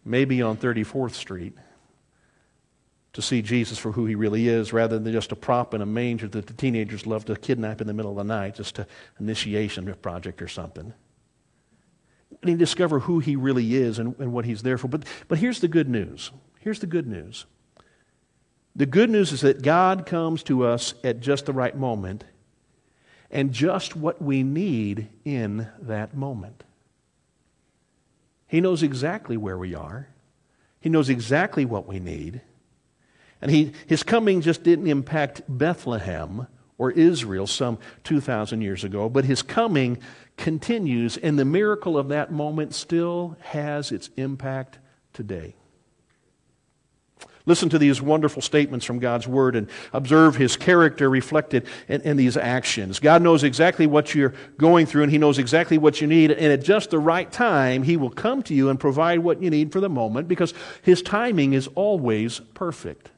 maybe 0.04 0.42
on 0.42 0.56
34th 0.56 1.14
Street, 1.14 1.56
to 3.18 3.22
see 3.22 3.42
Jesus 3.42 3.78
for 3.78 3.90
who 3.90 4.06
he 4.06 4.14
really 4.14 4.46
is, 4.46 4.72
rather 4.72 4.96
than 4.96 5.12
just 5.12 5.32
a 5.32 5.36
prop 5.36 5.74
in 5.74 5.82
a 5.82 5.86
manger 5.86 6.28
that 6.28 6.46
the 6.46 6.52
teenagers 6.52 7.04
love 7.04 7.24
to 7.24 7.34
kidnap 7.34 7.80
in 7.80 7.88
the 7.88 7.92
middle 7.92 8.12
of 8.12 8.16
the 8.16 8.22
night, 8.22 8.54
just 8.54 8.78
an 8.78 8.86
initiation 9.18 9.92
project 10.00 10.40
or 10.40 10.46
something. 10.46 10.94
And 12.40 12.48
he 12.48 12.54
discover 12.54 13.00
who 13.00 13.18
he 13.18 13.34
really 13.34 13.74
is 13.74 13.98
and, 13.98 14.16
and 14.20 14.32
what 14.32 14.44
he's 14.44 14.62
there 14.62 14.78
for. 14.78 14.86
But, 14.86 15.02
but 15.26 15.38
here's 15.38 15.58
the 15.58 15.66
good 15.66 15.88
news. 15.88 16.30
Here's 16.60 16.78
the 16.78 16.86
good 16.86 17.08
news. 17.08 17.46
The 18.76 18.86
good 18.86 19.10
news 19.10 19.32
is 19.32 19.40
that 19.40 19.62
God 19.62 20.06
comes 20.06 20.44
to 20.44 20.64
us 20.64 20.94
at 21.02 21.18
just 21.18 21.46
the 21.46 21.52
right 21.52 21.76
moment 21.76 22.22
and 23.32 23.52
just 23.52 23.96
what 23.96 24.22
we 24.22 24.44
need 24.44 25.08
in 25.24 25.66
that 25.80 26.14
moment. 26.16 26.62
He 28.46 28.60
knows 28.60 28.84
exactly 28.84 29.36
where 29.36 29.58
we 29.58 29.74
are. 29.74 30.06
He 30.78 30.88
knows 30.88 31.08
exactly 31.08 31.64
what 31.64 31.88
we 31.88 31.98
need. 31.98 32.42
And 33.40 33.50
he, 33.50 33.72
his 33.86 34.02
coming 34.02 34.40
just 34.40 34.62
didn't 34.62 34.86
impact 34.86 35.42
Bethlehem 35.48 36.46
or 36.76 36.90
Israel 36.92 37.46
some 37.46 37.78
2,000 38.04 38.60
years 38.62 38.84
ago, 38.84 39.08
but 39.08 39.24
his 39.24 39.42
coming 39.42 39.98
continues, 40.36 41.16
and 41.16 41.38
the 41.38 41.44
miracle 41.44 41.98
of 41.98 42.08
that 42.08 42.32
moment 42.32 42.74
still 42.74 43.36
has 43.40 43.92
its 43.92 44.10
impact 44.16 44.78
today. 45.12 45.54
Listen 47.48 47.70
to 47.70 47.78
these 47.78 48.02
wonderful 48.02 48.42
statements 48.42 48.84
from 48.84 48.98
God's 48.98 49.26
Word 49.26 49.56
and 49.56 49.70
observe 49.94 50.36
His 50.36 50.54
character 50.54 51.08
reflected 51.08 51.66
in, 51.88 52.02
in, 52.02 52.18
these 52.18 52.36
actions. 52.36 53.00
God 53.00 53.22
knows 53.22 53.42
exactly 53.42 53.86
what 53.86 54.14
you're 54.14 54.34
going 54.58 54.84
through, 54.84 55.04
and 55.04 55.10
He 55.10 55.16
knows 55.16 55.38
exactly 55.38 55.78
what 55.78 56.02
you 56.02 56.06
need. 56.06 56.30
And 56.30 56.52
at 56.52 56.62
just 56.62 56.90
the 56.90 56.98
right 56.98 57.32
time, 57.32 57.84
He 57.84 57.96
will 57.96 58.10
come 58.10 58.42
to 58.44 58.54
you 58.54 58.68
and 58.68 58.78
provide 58.78 59.20
what 59.20 59.42
you 59.42 59.48
need 59.48 59.72
for 59.72 59.80
the 59.80 59.88
moment 59.88 60.28
because 60.28 60.52
His 60.82 61.00
timing 61.00 61.54
is 61.54 61.68
always 61.68 62.38
perfect. 62.52 63.10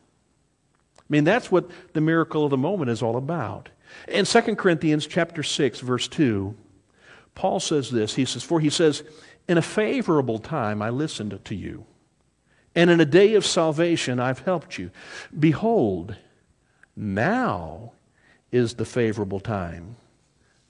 I 1.11 1.13
mean, 1.13 1.25
that's 1.25 1.51
what 1.51 1.69
the 1.93 2.01
miracle 2.01 2.45
of 2.45 2.51
the 2.51 2.57
moment 2.57 2.91
is 2.91 3.03
all 3.03 3.17
about. 3.17 3.69
In 4.07 4.25
2 4.25 4.57
Corinthians 4.57 5.07
chapter 5.07 5.43
6, 5.43 5.81
verse 5.81 6.07
2, 6.07 6.55
Paul 7.35 7.59
says 7.59 7.91
this. 7.91 8.15
He 8.15 8.25
says, 8.25 8.45
For 8.45 8.61
he 8.61 8.71
says, 8.71 9.03
In 9.49 9.59
a 9.59 9.63
favorable 9.63 10.39
time 10.39 10.81
I 10.81 10.91
listened 10.91 11.39
to 11.45 11.55
you 11.55 11.85
and 12.75 12.91
in 12.91 13.01
a 13.01 13.05
day 13.05 13.35
of 13.35 13.45
salvation 13.45 14.21
I've 14.21 14.41
helped 14.41 14.79
you. 14.79 14.91
Behold, 15.39 16.17
now 16.97 17.93
is 18.53 18.75
the 18.75 18.85
favorable 18.85 19.41
time. 19.41 19.97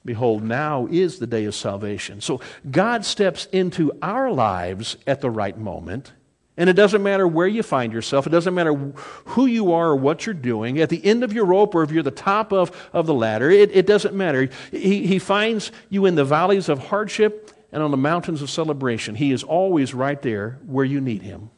Behold, 0.05 0.43
now 0.43 0.87
is 0.91 1.19
the 1.19 1.27
day 1.27 1.45
of 1.45 1.55
salvation. 1.55 2.21
So 2.21 2.41
God 2.71 3.05
steps 3.05 3.47
into 3.53 3.93
our 4.01 4.31
lives 4.31 4.97
at 5.07 5.21
the 5.21 5.31
right 5.31 5.59
moment. 5.59 6.13
And 6.61 6.69
it 6.69 6.75
doesn't 6.75 7.03
matter 7.03 7.27
where 7.27 7.49
you 7.49 7.63
find 7.63 7.91
yourself, 7.91 8.27
it 8.27 8.31
doesn't 8.31 8.55
matter 8.55 8.75
who 8.75 9.47
you 9.47 9.73
are 9.73 9.89
or 9.89 9.97
what 9.97 10.27
you're 10.27 10.35
doing. 10.35 10.79
At 10.79 10.91
the 10.91 11.03
end 11.03 11.25
of 11.25 11.33
your 11.33 11.47
rope 11.47 11.75
or 11.75 11.83
if 11.83 11.91
you're 11.91 12.03
the 12.03 12.11
top 12.11 12.53
of, 12.53 12.71
of 12.93 13.07
the 13.07 13.15
ladder, 13.15 13.49
it, 13.49 13.75
it 13.75 13.87
doesn't 13.87 14.15
matter. 14.15 14.51
He, 14.71 15.07
he 15.07 15.19
finds 15.19 15.73
you 15.89 16.05
in 16.05 16.17
the 16.17 16.25
valleys 16.25 16.69
of 16.69 16.89
hardship 16.89 17.51
and 17.73 17.83
on 17.83 17.91
the 17.91 17.97
mountains 17.97 18.43
of 18.43 18.51
celebration. 18.51 19.15
He 19.15 19.33
is 19.33 19.43
always 19.43 19.95
right 19.95 20.21
there 20.21 20.59
where 20.67 20.85
you 20.85 21.01
need 21.01 21.23
him 21.23 21.49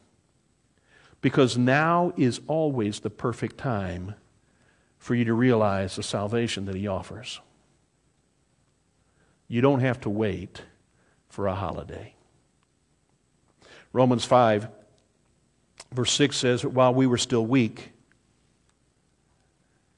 because 1.19 1.57
now 1.57 2.13
is 2.15 2.39
always 2.47 3.01
the 3.01 3.09
perfect 3.09 3.57
time 3.57 4.15
for 4.99 5.15
you 5.15 5.25
to 5.25 5.33
realize 5.33 5.97
the 5.97 6.03
salvation 6.03 6.63
that 6.67 6.75
He 6.75 6.87
offers. 6.87 7.41
You 9.49 9.59
don't 9.59 9.81
have 9.81 9.99
to 10.01 10.09
wait 10.09 10.61
for 11.27 11.47
a 11.47 11.55
holiday. 11.55 12.13
Romans 13.91 14.23
5, 14.23 14.69
verse 15.93 16.11
6 16.13 16.35
says, 16.35 16.65
While 16.65 16.93
we 16.93 17.07
were 17.07 17.17
still 17.17 17.45
weak, 17.45 17.91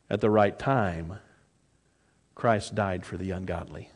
at 0.10 0.22
the 0.22 0.30
right 0.30 0.58
time, 0.58 1.20
Christ 2.36 2.76
died 2.76 3.06
for 3.06 3.18
the 3.18 3.32
ungodly. 3.32 3.90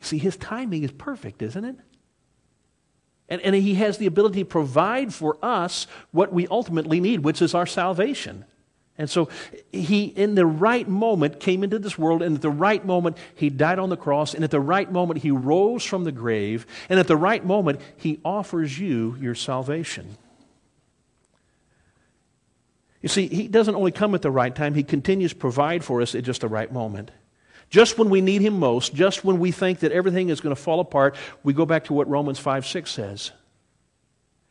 See, 0.00 0.18
his 0.18 0.36
timing 0.36 0.82
is 0.82 0.92
perfect, 0.92 1.42
isn't 1.42 1.64
it? 1.64 1.76
And, 3.28 3.40
and 3.42 3.54
he 3.54 3.74
has 3.74 3.98
the 3.98 4.06
ability 4.06 4.40
to 4.40 4.44
provide 4.44 5.12
for 5.12 5.36
us 5.42 5.86
what 6.12 6.32
we 6.32 6.46
ultimately 6.46 7.00
need, 7.00 7.20
which 7.20 7.42
is 7.42 7.54
our 7.54 7.66
salvation. 7.66 8.44
And 8.98 9.10
so 9.10 9.28
he, 9.72 10.04
in 10.04 10.34
the 10.34 10.46
right 10.46 10.88
moment, 10.88 11.38
came 11.38 11.62
into 11.62 11.78
this 11.78 11.98
world, 11.98 12.22
and 12.22 12.36
at 12.36 12.42
the 12.42 12.50
right 12.50 12.84
moment, 12.84 13.18
he 13.34 13.50
died 13.50 13.78
on 13.78 13.90
the 13.90 13.96
cross, 13.96 14.32
and 14.32 14.42
at 14.42 14.50
the 14.50 14.60
right 14.60 14.90
moment, 14.90 15.20
he 15.20 15.30
rose 15.30 15.84
from 15.84 16.04
the 16.04 16.12
grave, 16.12 16.66
and 16.88 16.98
at 16.98 17.06
the 17.06 17.16
right 17.16 17.44
moment, 17.44 17.80
he 17.96 18.20
offers 18.24 18.78
you 18.78 19.16
your 19.20 19.34
salvation. 19.34 20.16
You 23.02 23.10
see, 23.10 23.28
he 23.28 23.48
doesn't 23.48 23.74
only 23.74 23.92
come 23.92 24.14
at 24.14 24.22
the 24.22 24.30
right 24.30 24.54
time, 24.54 24.74
he 24.74 24.82
continues 24.82 25.32
to 25.32 25.36
provide 25.36 25.84
for 25.84 26.00
us 26.00 26.14
at 26.14 26.24
just 26.24 26.40
the 26.40 26.48
right 26.48 26.72
moment. 26.72 27.10
Just 27.68 27.98
when 27.98 28.10
we 28.10 28.20
need 28.20 28.42
Him 28.42 28.58
most, 28.58 28.94
just 28.94 29.24
when 29.24 29.38
we 29.38 29.50
think 29.50 29.80
that 29.80 29.92
everything 29.92 30.28
is 30.28 30.40
going 30.40 30.54
to 30.54 30.60
fall 30.60 30.80
apart, 30.80 31.16
we 31.42 31.52
go 31.52 31.66
back 31.66 31.84
to 31.84 31.92
what 31.92 32.08
Romans 32.08 32.38
5 32.38 32.66
6 32.66 32.90
says. 32.90 33.32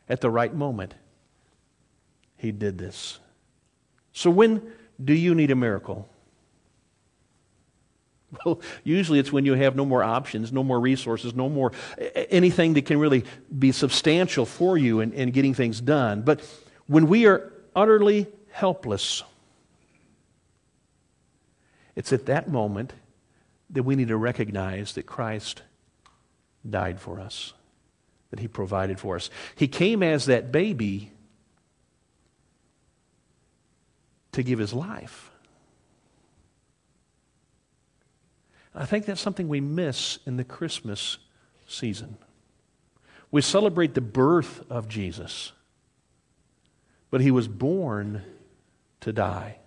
At 0.08 0.20
the 0.20 0.30
right 0.30 0.54
moment, 0.54 0.94
He 2.36 2.52
did 2.52 2.78
this. 2.78 3.18
So, 4.16 4.30
when 4.30 4.62
do 5.02 5.12
you 5.12 5.34
need 5.34 5.50
a 5.50 5.54
miracle? 5.54 6.08
Well, 8.44 8.62
usually 8.82 9.18
it's 9.18 9.30
when 9.30 9.44
you 9.44 9.52
have 9.52 9.76
no 9.76 9.84
more 9.84 10.02
options, 10.02 10.52
no 10.52 10.64
more 10.64 10.80
resources, 10.80 11.34
no 11.34 11.50
more 11.50 11.72
anything 12.30 12.72
that 12.74 12.86
can 12.86 12.98
really 12.98 13.24
be 13.56 13.72
substantial 13.72 14.46
for 14.46 14.78
you 14.78 15.00
in, 15.00 15.12
in 15.12 15.32
getting 15.32 15.52
things 15.52 15.82
done. 15.82 16.22
But 16.22 16.40
when 16.86 17.08
we 17.08 17.26
are 17.26 17.52
utterly 17.74 18.26
helpless, 18.52 19.22
it's 21.94 22.10
at 22.10 22.24
that 22.24 22.48
moment 22.48 22.94
that 23.68 23.82
we 23.82 23.96
need 23.96 24.08
to 24.08 24.16
recognize 24.16 24.94
that 24.94 25.04
Christ 25.04 25.60
died 26.68 27.00
for 27.00 27.20
us, 27.20 27.52
that 28.30 28.40
He 28.40 28.48
provided 28.48 28.98
for 28.98 29.14
us. 29.14 29.28
He 29.54 29.68
came 29.68 30.02
as 30.02 30.24
that 30.24 30.50
baby 30.50 31.12
to 34.32 34.42
give 34.42 34.58
His 34.58 34.72
life. 34.72 35.30
I 38.74 38.84
think 38.84 39.06
that's 39.06 39.20
something 39.20 39.48
we 39.48 39.60
miss 39.60 40.18
in 40.26 40.36
the 40.36 40.44
Christmas 40.44 41.18
season. 41.66 42.18
We 43.30 43.40
celebrate 43.40 43.94
the 43.94 44.00
birth 44.00 44.62
of 44.70 44.88
Jesus, 44.88 45.52
but 47.10 47.20
He 47.20 47.30
was 47.30 47.48
born 47.48 48.22
to 49.00 49.12
die 49.12 49.58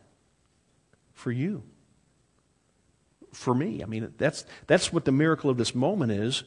for 1.13 1.31
you 1.31 1.63
for 3.33 3.53
me. 3.53 3.81
I 3.83 3.85
mean, 3.85 4.13
that's, 4.17 4.45
that's 4.67 4.91
what 4.91 5.05
the 5.05 5.11
miracle 5.11 5.49
of 5.49 5.57
this 5.57 5.73
moment 5.73 6.11
is. 6.11 6.43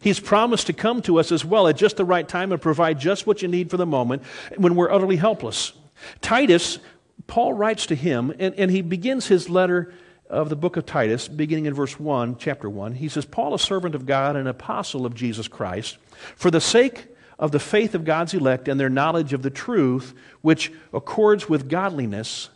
He's 0.00 0.20
promised 0.20 0.66
to 0.66 0.72
come 0.72 1.02
to 1.02 1.18
us 1.18 1.32
as 1.32 1.44
well 1.44 1.68
at 1.68 1.76
just 1.76 1.96
the 1.96 2.04
right 2.04 2.26
time 2.28 2.52
and 2.52 2.60
provide 2.60 2.98
just 2.98 3.26
what 3.26 3.42
you 3.42 3.48
need 3.48 3.70
for 3.70 3.76
the 3.76 3.86
moment 3.86 4.22
when 4.56 4.74
we're 4.74 4.90
utterly 4.90 5.16
helpless. 5.16 5.72
Titus, 6.20 6.78
Paul 7.26 7.52
writes 7.52 7.86
to 7.86 7.94
him, 7.94 8.32
and, 8.38 8.54
and 8.54 8.70
he 8.70 8.82
begins 8.82 9.26
his 9.26 9.48
letter 9.48 9.92
of 10.28 10.48
the 10.48 10.56
book 10.56 10.76
of 10.76 10.86
Titus, 10.86 11.28
beginning 11.28 11.66
in 11.66 11.74
verse 11.74 11.98
1, 11.98 12.38
chapter 12.38 12.68
1. 12.68 12.94
He 12.94 13.08
says, 13.08 13.24
Paul, 13.24 13.54
a 13.54 13.58
servant 13.58 13.94
of 13.94 14.06
God 14.06 14.36
and 14.36 14.48
apostle 14.48 15.06
of 15.06 15.14
Jesus 15.14 15.48
Christ, 15.48 15.98
for 16.36 16.50
the 16.50 16.60
sake 16.60 17.06
of 17.38 17.52
the 17.52 17.60
faith 17.60 17.94
of 17.94 18.04
God's 18.04 18.34
elect 18.34 18.68
and 18.68 18.78
their 18.78 18.88
knowledge 18.88 19.32
of 19.32 19.42
the 19.42 19.50
truth, 19.50 20.14
which 20.40 20.72
accords 20.92 21.48
with 21.48 21.68
godliness, 21.68 22.50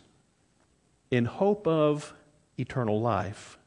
in 1.11 1.25
hope 1.25 1.67
of 1.67 2.13
eternal 2.57 3.01
life, 3.01 3.57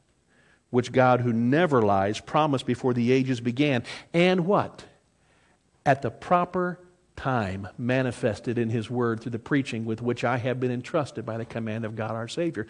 which 0.71 0.93
God, 0.93 1.21
who 1.21 1.33
never 1.33 1.83
lies, 1.83 2.21
promised 2.21 2.67
before 2.67 2.95
the 2.95 3.13
ages 3.13 3.41
began, 3.41 3.83
and 4.13 4.47
what? 4.47 4.85
At 5.85 6.03
the 6.03 6.11
proper 6.11 6.79
time 7.17 7.69
manifested 7.79 8.59
in 8.59 8.71
His 8.71 8.91
Word 8.91 9.21
through 9.21 9.33
the 9.33 9.39
preaching 9.39 9.85
with 9.85 10.03
which 10.03 10.25
I 10.25 10.39
have 10.39 10.61
been 10.61 10.71
entrusted 10.71 11.25
by 11.27 11.39
the 11.39 11.45
command 11.45 11.85
of 11.85 11.97
God 11.97 12.13
our 12.13 12.29
Savior. 12.29 12.67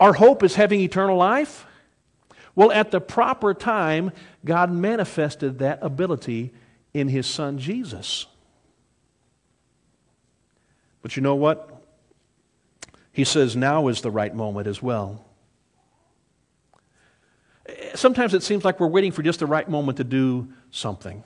Our 0.00 0.12
hope 0.12 0.42
is 0.42 0.54
having 0.54 0.80
eternal 0.80 1.16
life. 1.16 1.66
Well, 2.54 2.70
at 2.70 2.90
the 2.90 3.00
proper 3.00 3.54
time, 3.54 4.12
God 4.44 4.70
manifested 4.70 5.58
that 5.58 5.78
ability 5.82 6.52
in 6.92 7.08
His 7.08 7.26
Son 7.26 7.58
Jesus. 7.58 8.26
But 11.02 11.16
you 11.16 11.22
know 11.22 11.34
what? 11.34 11.70
He 13.12 13.24
says 13.24 13.54
now 13.54 13.88
is 13.88 14.00
the 14.00 14.10
right 14.10 14.34
moment 14.34 14.66
as 14.66 14.82
well. 14.82 15.24
Sometimes 17.94 18.34
it 18.34 18.42
seems 18.42 18.64
like 18.64 18.80
we're 18.80 18.88
waiting 18.88 19.12
for 19.12 19.22
just 19.22 19.40
the 19.40 19.46
right 19.46 19.68
moment 19.68 19.98
to 19.98 20.04
do 20.04 20.48
something. 20.70 21.24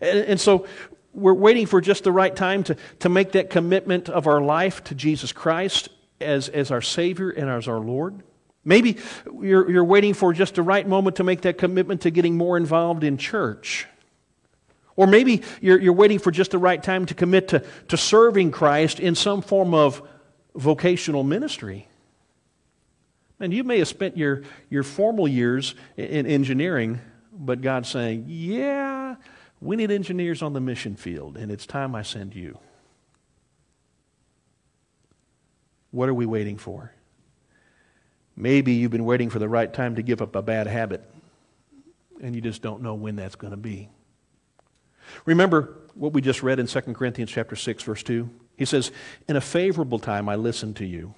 And, 0.00 0.18
and, 0.20 0.40
so 0.40 0.66
we're 1.14 1.34
waiting 1.34 1.66
for 1.66 1.80
just 1.80 2.04
the 2.04 2.12
right 2.12 2.34
time 2.34 2.64
to, 2.64 2.76
to 3.00 3.08
make 3.08 3.32
that 3.32 3.50
commitment 3.50 4.08
of 4.08 4.26
our 4.26 4.40
life 4.40 4.84
to 4.84 4.94
Jesus 4.94 5.32
Christ 5.32 5.88
as, 6.20 6.48
as 6.48 6.70
our 6.70 6.82
Savior 6.82 7.30
and 7.30 7.48
as 7.48 7.68
our 7.68 7.78
Lord. 7.78 8.22
Maybe 8.64 8.98
you're, 9.40 9.70
you're 9.70 9.84
waiting 9.84 10.14
for 10.14 10.32
just 10.32 10.54
the 10.54 10.62
right 10.62 10.86
moment 10.86 11.16
to 11.16 11.24
make 11.24 11.42
that 11.42 11.58
commitment 11.58 12.02
to 12.02 12.10
getting 12.10 12.36
more 12.36 12.56
involved 12.56 13.04
in 13.04 13.18
church. 13.18 13.86
Or 14.96 15.06
maybe 15.06 15.42
you're, 15.60 15.80
you're 15.80 15.92
waiting 15.92 16.18
for 16.18 16.30
just 16.30 16.52
the 16.52 16.58
right 16.58 16.82
time 16.82 17.06
to 17.06 17.14
commit 17.14 17.48
to, 17.48 17.64
to 17.88 17.96
serving 17.96 18.52
Christ 18.52 19.00
in 19.00 19.14
some 19.14 19.42
form 19.42 19.74
of 19.74 20.06
vocational 20.54 21.24
ministry. 21.24 21.88
And 23.40 23.52
you 23.52 23.64
may 23.64 23.78
have 23.78 23.88
spent 23.88 24.16
your, 24.16 24.42
your 24.70 24.84
formal 24.84 25.26
years 25.26 25.74
in 25.96 26.26
engineering, 26.26 27.00
but 27.32 27.60
God's 27.60 27.88
saying, 27.88 28.26
yeah, 28.28 28.93
we 29.64 29.76
need 29.76 29.90
engineers 29.90 30.42
on 30.42 30.52
the 30.52 30.60
mission 30.60 30.94
field, 30.94 31.38
and 31.38 31.50
it's 31.50 31.64
time 31.64 31.94
I 31.94 32.02
send 32.02 32.34
you. 32.34 32.58
What 35.90 36.08
are 36.10 36.14
we 36.14 36.26
waiting 36.26 36.58
for? 36.58 36.92
Maybe 38.36 38.72
you've 38.74 38.90
been 38.90 39.06
waiting 39.06 39.30
for 39.30 39.38
the 39.38 39.48
right 39.48 39.72
time 39.72 39.94
to 39.94 40.02
give 40.02 40.20
up 40.20 40.36
a 40.36 40.42
bad 40.42 40.66
habit, 40.66 41.02
and 42.20 42.34
you 42.34 42.42
just 42.42 42.60
don't 42.60 42.82
know 42.82 42.94
when 42.94 43.16
that's 43.16 43.36
going 43.36 43.52
to 43.52 43.56
be. 43.56 43.88
Remember 45.24 45.78
what 45.94 46.12
we 46.12 46.20
just 46.20 46.42
read 46.42 46.58
in 46.58 46.66
2 46.66 46.80
Corinthians 46.92 47.30
chapter 47.30 47.56
6 47.56 47.82
verse 47.84 48.02
2? 48.02 48.28
He 48.56 48.66
says, 48.66 48.92
"In 49.28 49.36
a 49.36 49.40
favorable 49.40 49.98
time 49.98 50.28
I 50.28 50.34
listened 50.34 50.76
to 50.76 50.84
you, 50.84 51.14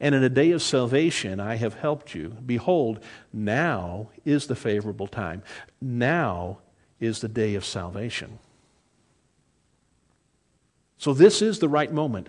and 0.00 0.16
in 0.16 0.24
a 0.24 0.28
day 0.28 0.50
of 0.50 0.62
salvation 0.62 1.38
I 1.38 1.56
have 1.56 1.74
helped 1.74 2.12
you. 2.12 2.36
Behold, 2.44 2.98
now 3.32 4.10
is 4.24 4.48
the 4.48 4.56
favorable 4.56 5.06
time. 5.06 5.42
Now 5.80 6.58
is 7.00 7.20
the 7.20 7.28
day 7.28 7.54
of 7.54 7.64
salvation." 7.64 8.38
So 10.96 11.14
this 11.14 11.40
is 11.40 11.60
the 11.60 11.68
right 11.68 11.92
moment 11.92 12.28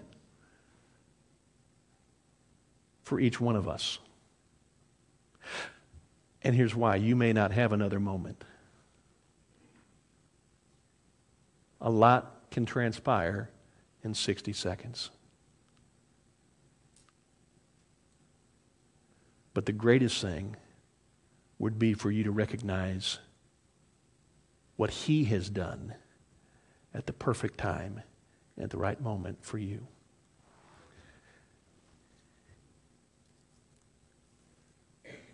for 3.01 3.19
each 3.19 3.41
one 3.41 3.55
of 3.55 3.67
us. 3.67 3.99
And 6.43 6.55
here's 6.55 6.75
why 6.75 6.95
you 6.95 7.15
may 7.15 7.33
not 7.33 7.51
have 7.51 7.73
another 7.73 7.99
moment. 7.99 8.43
A 11.81 11.89
lot 11.89 12.49
can 12.51 12.65
transpire 12.65 13.49
in 14.03 14.13
60 14.13 14.53
seconds. 14.53 15.09
But 19.53 19.65
the 19.65 19.71
greatest 19.73 20.21
thing 20.21 20.55
would 21.57 21.79
be 21.79 21.93
for 21.93 22.11
you 22.11 22.23
to 22.23 22.31
recognize 22.31 23.19
what 24.79 24.91
He 24.91 25.25
has 25.25 25.49
done 25.49 25.93
at 26.93 27.05
the 27.05 27.11
perfect 27.11 27.57
time, 27.57 28.01
at 28.57 28.69
the 28.69 28.77
right 28.77 29.01
moment 29.01 29.37
for 29.41 29.57
you. 29.57 29.85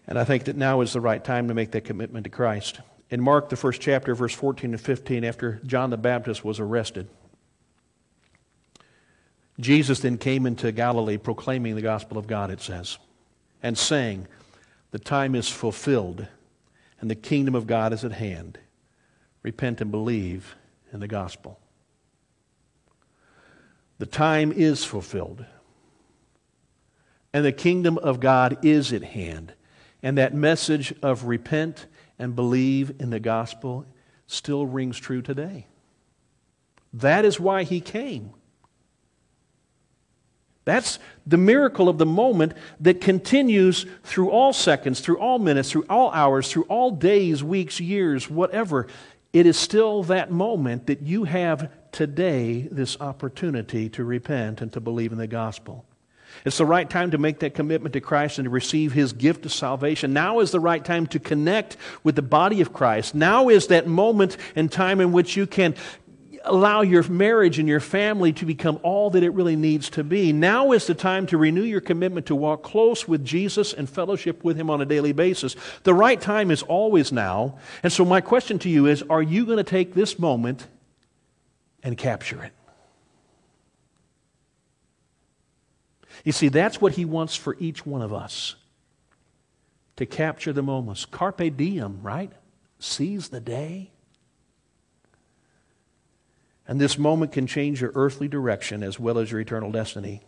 And 0.07 0.17
I 0.17 0.23
think 0.23 0.45
that 0.45 0.55
now 0.55 0.81
is 0.81 0.93
the 0.93 0.99
right 0.99 1.23
time 1.23 1.47
to 1.49 1.53
make 1.53 1.69
that 1.73 1.81
commitment 1.81 2.23
to 2.23 2.31
Christ. 2.31 2.79
In 3.11 3.21
Mark, 3.21 3.49
the 3.49 3.55
first 3.55 3.81
chapter, 3.81 4.15
verse 4.15 4.33
14 4.33 4.71
and 4.71 4.81
15, 4.81 5.23
after 5.23 5.61
John 5.63 5.91
the 5.91 5.97
Baptist 5.97 6.43
was 6.43 6.59
arrested, 6.59 7.07
Jesus 9.59 9.99
then 9.99 10.17
came 10.17 10.47
into 10.47 10.71
Galilee 10.71 11.17
proclaiming 11.17 11.75
the 11.75 11.83
gospel 11.83 12.17
of 12.17 12.25
God, 12.25 12.49
it 12.49 12.61
says, 12.61 12.97
and 13.61 13.77
saying, 13.77 14.25
The 14.89 14.97
time 14.97 15.35
is 15.35 15.49
fulfilled, 15.49 16.25
and 16.99 17.11
the 17.11 17.15
kingdom 17.15 17.53
of 17.53 17.67
God 17.67 17.93
is 17.93 18.03
at 18.03 18.13
hand. 18.13 18.57
Repent 19.45 19.79
and 19.79 19.91
believe 19.91 20.55
in 20.91 21.01
the 21.01 21.07
gospel. 21.07 21.59
The 23.99 24.07
time 24.07 24.51
is 24.51 24.83
fulfilled, 24.83 25.45
and 27.31 27.45
the 27.45 27.51
kingdom 27.51 27.99
of 27.99 28.19
God 28.19 28.65
is 28.65 28.91
at 28.91 29.03
hand. 29.03 29.53
And 30.01 30.17
that 30.17 30.33
message 30.33 30.95
of 31.03 31.25
repent 31.25 31.85
and 32.17 32.35
believe 32.35 32.95
in 32.99 33.11
the 33.11 33.19
gospel 33.19 33.85
still 34.25 34.65
rings 34.65 34.97
true 34.97 35.21
today. 35.21 35.67
That 36.91 37.23
is 37.23 37.39
why 37.39 37.65
he 37.65 37.81
came. 37.81 38.31
That's 40.65 40.97
the 41.27 41.37
miracle 41.37 41.87
of 41.87 41.99
the 41.99 42.07
moment 42.07 42.53
that 42.79 42.99
continues 42.99 43.85
through 44.03 44.31
all 44.31 44.51
seconds, 44.51 44.99
through 44.99 45.19
all 45.19 45.37
minutes, 45.37 45.71
through 45.71 45.85
all 45.87 46.09
hours, 46.09 46.51
through 46.51 46.63
all 46.63 46.89
days, 46.89 47.43
weeks, 47.43 47.79
years, 47.79 48.27
whatever. 48.27 48.87
It 49.35 49.45
is 49.45 49.57
still 49.57 50.01
that 50.03 50.31
moment 50.31 50.87
that 50.87 51.01
you 51.01 51.25
have 51.25 51.69
today 51.91 52.69
this 52.71 52.95
opportunity 53.01 53.89
to 53.89 54.05
repent 54.05 54.61
and 54.61 54.71
to 54.71 54.79
believe 54.79 55.11
in 55.11 55.17
the 55.17 55.27
gospel. 55.27 55.83
It's 56.45 56.57
the 56.57 56.65
right 56.65 56.89
time 56.89 57.11
to 57.11 57.17
make 57.17 57.39
that 57.39 57.53
commitment 57.53 57.91
to 57.93 57.99
Christ 57.99 58.37
and 58.37 58.45
to 58.45 58.49
receive 58.49 58.93
His 58.93 59.11
gift 59.11 59.45
of 59.45 59.51
salvation. 59.51 60.13
Now 60.13 60.39
is 60.39 60.51
the 60.51 60.61
right 60.61 60.83
time 60.85 61.05
to 61.07 61.19
connect 61.19 61.75
with 62.01 62.15
the 62.15 62.21
body 62.21 62.61
of 62.61 62.71
Christ. 62.71 63.13
Now 63.13 63.49
is 63.49 63.67
that 63.67 63.87
moment 63.87 64.37
and 64.55 64.71
time 64.71 65.01
in 65.01 65.11
which 65.11 65.35
you 65.35 65.45
can 65.45 65.75
allow 66.45 66.81
your 66.81 67.03
marriage 67.03 67.59
and 67.59 67.67
your 67.67 67.79
family 67.79 68.33
to 68.33 68.45
become 68.45 68.79
all 68.83 69.09
that 69.11 69.23
it 69.23 69.31
really 69.31 69.55
needs 69.55 69.89
to 69.91 70.03
be. 70.03 70.31
Now 70.31 70.71
is 70.71 70.87
the 70.87 70.95
time 70.95 71.25
to 71.27 71.37
renew 71.37 71.63
your 71.63 71.81
commitment 71.81 72.27
to 72.27 72.35
walk 72.35 72.63
close 72.63 73.07
with 73.07 73.25
Jesus 73.25 73.73
and 73.73 73.89
fellowship 73.89 74.43
with 74.43 74.57
Him 74.57 74.69
on 74.69 74.81
a 74.81 74.85
daily 74.85 75.11
basis. 75.11 75.55
The 75.83 75.93
right 75.93 76.19
time 76.19 76.51
is 76.51 76.63
always 76.63 77.11
now. 77.11 77.57
And 77.83 77.91
so, 77.91 78.05
my 78.05 78.21
question 78.21 78.59
to 78.59 78.69
you 78.69 78.85
is 78.85 79.03
are 79.03 79.21
you 79.21 79.45
going 79.45 79.57
to 79.57 79.63
take 79.63 79.93
this 79.93 80.17
moment 80.17 80.67
and 81.83 81.97
capture 81.97 82.43
it? 82.43 82.53
You 86.23 86.31
see, 86.31 86.47
that's 86.47 86.81
what 86.81 86.93
he 86.93 87.05
wants 87.05 87.35
for 87.35 87.55
each 87.59 87.85
one 87.85 88.01
of 88.01 88.13
us 88.13 88.55
to 89.97 90.05
capture 90.05 90.53
the 90.53 90.63
moments. 90.63 91.05
Carpe 91.05 91.55
diem, 91.55 91.99
right? 92.01 92.31
Seize 92.79 93.29
the 93.29 93.39
day. 93.39 93.91
And 96.67 96.81
this 96.81 96.97
moment 96.97 97.31
can 97.31 97.47
change 97.47 97.81
your 97.81 97.91
earthly 97.95 98.27
direction 98.27 98.81
as 98.83 98.99
well 98.99 99.19
as 99.19 99.31
your 99.31 99.39
eternal 99.39 99.71
destiny. 99.71 100.23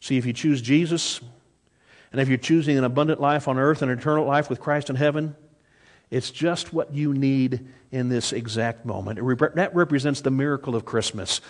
See, 0.00 0.16
if 0.16 0.26
you 0.26 0.32
choose 0.32 0.60
Jesus, 0.60 1.20
and 2.12 2.20
if 2.20 2.28
you're 2.28 2.38
choosing 2.38 2.76
an 2.78 2.84
abundant 2.84 3.20
life 3.20 3.48
on 3.48 3.58
earth 3.58 3.82
and 3.82 3.90
eternal 3.90 4.24
life 4.24 4.50
with 4.50 4.60
Christ 4.60 4.90
in 4.90 4.96
heaven, 4.96 5.36
it's 6.10 6.30
just 6.30 6.72
what 6.72 6.92
you 6.94 7.12
need 7.12 7.66
in 7.90 8.08
this 8.08 8.32
exact 8.32 8.84
moment. 8.84 9.18
That 9.54 9.74
represents 9.74 10.20
the 10.20 10.30
miracle 10.30 10.76
of 10.76 10.84
Christmas. 10.84 11.40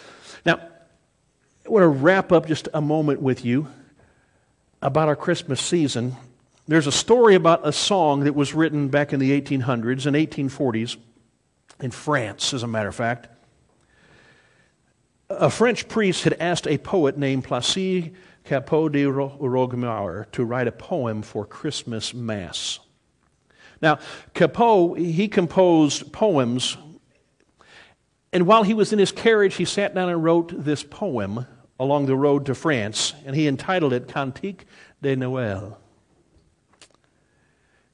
Now, 0.44 0.60
I 1.64 1.68
want 1.68 1.82
to 1.82 1.88
wrap 1.88 2.32
up 2.32 2.46
just 2.46 2.68
a 2.72 2.80
moment 2.80 3.20
with 3.20 3.44
you 3.44 3.68
about 4.80 5.08
our 5.08 5.16
Christmas 5.16 5.60
season. 5.60 6.16
There's 6.68 6.86
a 6.86 6.92
story 6.92 7.34
about 7.34 7.66
a 7.66 7.72
song 7.72 8.20
that 8.24 8.34
was 8.34 8.54
written 8.54 8.88
back 8.88 9.12
in 9.12 9.20
the 9.20 9.40
1800s 9.40 10.06
and 10.06 10.16
1840s 10.16 10.96
in 11.80 11.90
France, 11.90 12.54
as 12.54 12.62
a 12.62 12.66
matter 12.66 12.88
of 12.88 12.94
fact. 12.94 13.28
A 15.38 15.50
French 15.50 15.86
priest 15.88 16.24
had 16.24 16.34
asked 16.40 16.66
a 16.66 16.78
poet 16.78 17.18
named 17.18 17.44
Placide 17.44 18.14
Cappeau 18.44 18.88
de 18.88 19.04
Roquemaure 19.04 20.30
to 20.32 20.44
write 20.44 20.66
a 20.66 20.72
poem 20.72 21.20
for 21.20 21.44
Christmas 21.44 22.14
Mass. 22.14 22.78
Now, 23.82 23.98
Cappeau, 24.34 24.94
he 24.94 25.28
composed 25.28 26.10
poems, 26.10 26.78
and 28.32 28.46
while 28.46 28.62
he 28.62 28.72
was 28.72 28.94
in 28.94 28.98
his 28.98 29.12
carriage, 29.12 29.56
he 29.56 29.66
sat 29.66 29.94
down 29.94 30.08
and 30.08 30.24
wrote 30.24 30.64
this 30.64 30.82
poem 30.82 31.46
along 31.78 32.06
the 32.06 32.16
road 32.16 32.46
to 32.46 32.54
France, 32.54 33.12
and 33.26 33.36
he 33.36 33.46
entitled 33.46 33.92
it 33.92 34.08
Cantique 34.08 34.64
de 35.02 35.16
Noël. 35.16 35.76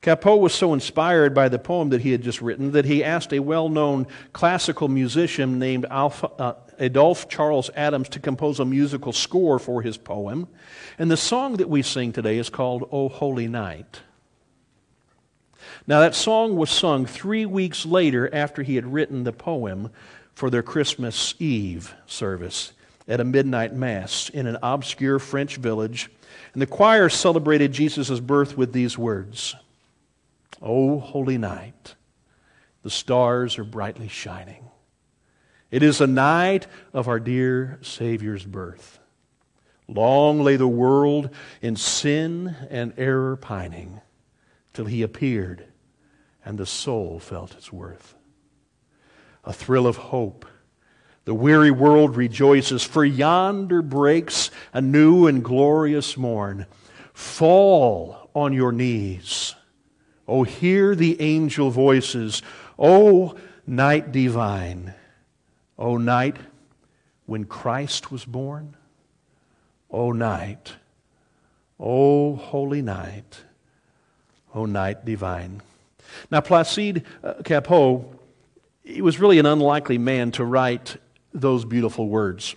Cappeau 0.00 0.36
was 0.36 0.52
so 0.52 0.74
inspired 0.74 1.32
by 1.32 1.48
the 1.48 1.60
poem 1.60 1.90
that 1.90 2.00
he 2.00 2.10
had 2.10 2.22
just 2.22 2.42
written 2.42 2.72
that 2.72 2.84
he 2.84 3.04
asked 3.04 3.32
a 3.32 3.38
well 3.38 3.68
known 3.68 4.06
classical 4.32 4.88
musician 4.88 5.60
named 5.60 5.86
Alpha, 5.88 6.28
uh, 6.38 6.54
Adolphe 6.82 7.28
Charles 7.28 7.70
Adams 7.76 8.08
to 8.10 8.18
compose 8.18 8.58
a 8.58 8.64
musical 8.64 9.12
score 9.12 9.60
for 9.60 9.82
his 9.82 9.96
poem. 9.96 10.48
And 10.98 11.10
the 11.10 11.16
song 11.16 11.56
that 11.56 11.68
we 11.68 11.80
sing 11.80 12.12
today 12.12 12.38
is 12.38 12.50
called 12.50 12.88
O 12.90 13.08
Holy 13.08 13.46
Night. 13.46 14.00
Now, 15.86 16.00
that 16.00 16.16
song 16.16 16.56
was 16.56 16.70
sung 16.70 17.06
three 17.06 17.46
weeks 17.46 17.86
later 17.86 18.32
after 18.34 18.62
he 18.62 18.74
had 18.74 18.92
written 18.92 19.22
the 19.22 19.32
poem 19.32 19.90
for 20.34 20.50
their 20.50 20.62
Christmas 20.62 21.34
Eve 21.38 21.94
service 22.06 22.72
at 23.06 23.20
a 23.20 23.24
midnight 23.24 23.74
mass 23.74 24.28
in 24.28 24.46
an 24.46 24.58
obscure 24.60 25.20
French 25.20 25.56
village. 25.56 26.10
And 26.52 26.60
the 26.60 26.66
choir 26.66 27.08
celebrated 27.08 27.72
Jesus' 27.72 28.18
birth 28.18 28.56
with 28.56 28.72
these 28.72 28.98
words 28.98 29.54
O 30.60 30.98
holy 30.98 31.38
night, 31.38 31.94
the 32.82 32.90
stars 32.90 33.56
are 33.58 33.64
brightly 33.64 34.08
shining. 34.08 34.64
It 35.72 35.82
is 35.82 36.00
a 36.00 36.06
night 36.06 36.68
of 36.92 37.08
our 37.08 37.18
dear 37.18 37.80
Savior's 37.82 38.44
birth. 38.44 39.00
Long 39.88 40.40
lay 40.40 40.54
the 40.54 40.68
world 40.68 41.30
in 41.60 41.74
sin 41.74 42.54
and 42.70 42.94
error 42.96 43.36
pining, 43.36 44.00
till 44.72 44.84
he 44.84 45.02
appeared 45.02 45.66
and 46.44 46.58
the 46.58 46.66
soul 46.66 47.18
felt 47.18 47.54
its 47.54 47.72
worth. 47.72 48.14
A 49.44 49.52
thrill 49.52 49.88
of 49.88 49.96
hope. 49.96 50.46
The 51.24 51.34
weary 51.34 51.70
world 51.70 52.16
rejoices, 52.16 52.82
for 52.84 53.04
yonder 53.04 53.82
breaks 53.82 54.50
a 54.72 54.80
new 54.80 55.26
and 55.26 55.42
glorious 55.42 56.16
morn. 56.16 56.66
Fall 57.12 58.30
on 58.34 58.52
your 58.52 58.72
knees 58.72 59.54
Oh, 60.28 60.44
hear 60.44 60.94
the 60.94 61.20
angel 61.20 61.70
voices. 61.70 62.42
Oh, 62.78 63.36
night 63.66 64.12
divine. 64.12 64.94
Oh, 65.82 65.96
night 65.96 66.36
when 67.26 67.44
Christ 67.44 68.12
was 68.12 68.24
born. 68.24 68.76
O 69.90 70.12
night. 70.12 70.74
O 71.80 72.36
holy 72.36 72.80
night. 72.80 73.40
O 74.54 74.64
night 74.64 75.04
divine. 75.04 75.60
Now, 76.30 76.40
Placide 76.40 77.02
uh, 77.24 77.34
Cappeau, 77.42 78.04
he 78.84 79.02
was 79.02 79.18
really 79.18 79.40
an 79.40 79.46
unlikely 79.46 79.98
man 79.98 80.30
to 80.32 80.44
write 80.44 80.98
those 81.34 81.64
beautiful 81.64 82.08
words. 82.08 82.54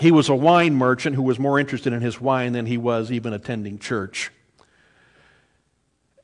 He 0.00 0.10
was 0.10 0.30
a 0.30 0.34
wine 0.34 0.74
merchant 0.74 1.16
who 1.16 1.22
was 1.22 1.38
more 1.38 1.60
interested 1.60 1.92
in 1.92 2.00
his 2.00 2.18
wine 2.18 2.54
than 2.54 2.64
he 2.64 2.78
was 2.78 3.12
even 3.12 3.34
attending 3.34 3.78
church. 3.78 4.30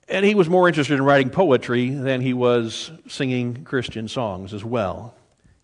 And 0.09 0.25
he 0.25 0.35
was 0.35 0.49
more 0.49 0.69
interested 0.69 0.95
in 0.95 1.03
writing 1.03 1.29
poetry 1.29 1.91
than 1.91 2.23
he 2.23 2.33
was 2.33 2.93
singing 3.09 3.63
Christian 3.65 4.09
songs 4.09 4.55
as 4.55 4.65
well. 4.65 5.15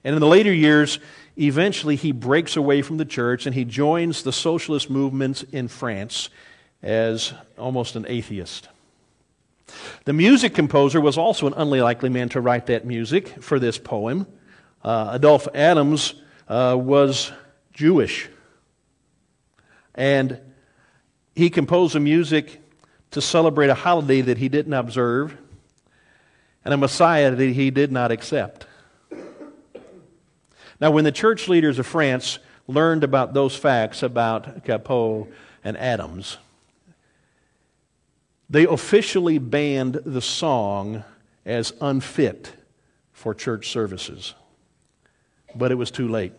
And 0.05 0.14
in 0.14 0.21
the 0.21 0.27
later 0.27 0.53
years, 0.53 0.99
eventually 1.37 1.97
he 1.97 2.12
breaks 2.12 2.57
away 2.57 2.83
from 2.83 2.99
the 2.99 3.05
church 3.05 3.47
and 3.47 3.55
he 3.55 3.64
joins 3.64 4.23
the 4.23 4.33
socialist 4.33 4.90
movement 4.90 5.45
in 5.53 5.69
France 5.69 6.29
as 6.83 7.33
almost 7.59 7.97
an 7.97 8.05
atheist. 8.07 8.69
The 10.05 10.12
music 10.12 10.55
composer 10.55 11.01
was 11.01 11.17
also 11.17 11.47
an 11.47 11.55
unlikely 11.57 12.11
man 12.11 12.29
to 12.31 12.40
write 12.40 12.67
that 12.67 12.85
music 12.85 13.43
for 13.43 13.59
this 13.59 13.79
poem. 13.79 14.27
Uh, 14.83 15.12
Adolphe 15.12 15.49
Adams 15.55 16.14
uh, 16.47 16.77
was 16.79 17.33
Jewish. 17.73 18.29
And 19.95 20.38
he 21.35 21.49
composed 21.49 21.95
the 21.95 22.01
music 22.01 22.61
to 23.12 23.23
celebrate 23.23 23.69
a 23.69 23.75
holiday 23.75 24.21
that 24.21 24.38
he 24.38 24.49
didn't 24.49 24.75
observe 24.75 25.37
and 26.64 26.75
a 26.75 26.77
Messiah 26.77 27.31
that 27.31 27.51
he 27.51 27.71
did 27.71 27.93
not 27.93 28.11
accept. 28.11 28.67
Now, 30.80 30.90
when 30.90 31.04
the 31.04 31.12
church 31.12 31.48
leaders 31.48 31.78
of 31.78 31.87
France 31.87 32.38
learned 32.66 33.04
about 33.04 33.34
those 33.34 33.54
facts 33.56 34.02
about 34.02 34.64
Cappeau 34.64 35.28
and 35.62 35.76
Adams, 35.76 36.38
they 38.50 38.66
officially 38.66 39.38
banned 39.38 40.00
the 40.04 40.20
song 40.20 41.04
as 41.44 41.72
unfit 41.80 42.52
for 43.12 43.34
church 43.34 43.68
services. 43.70 44.34
But 45.54 45.70
it 45.70 45.76
was 45.76 45.90
too 45.90 46.08
late. 46.08 46.32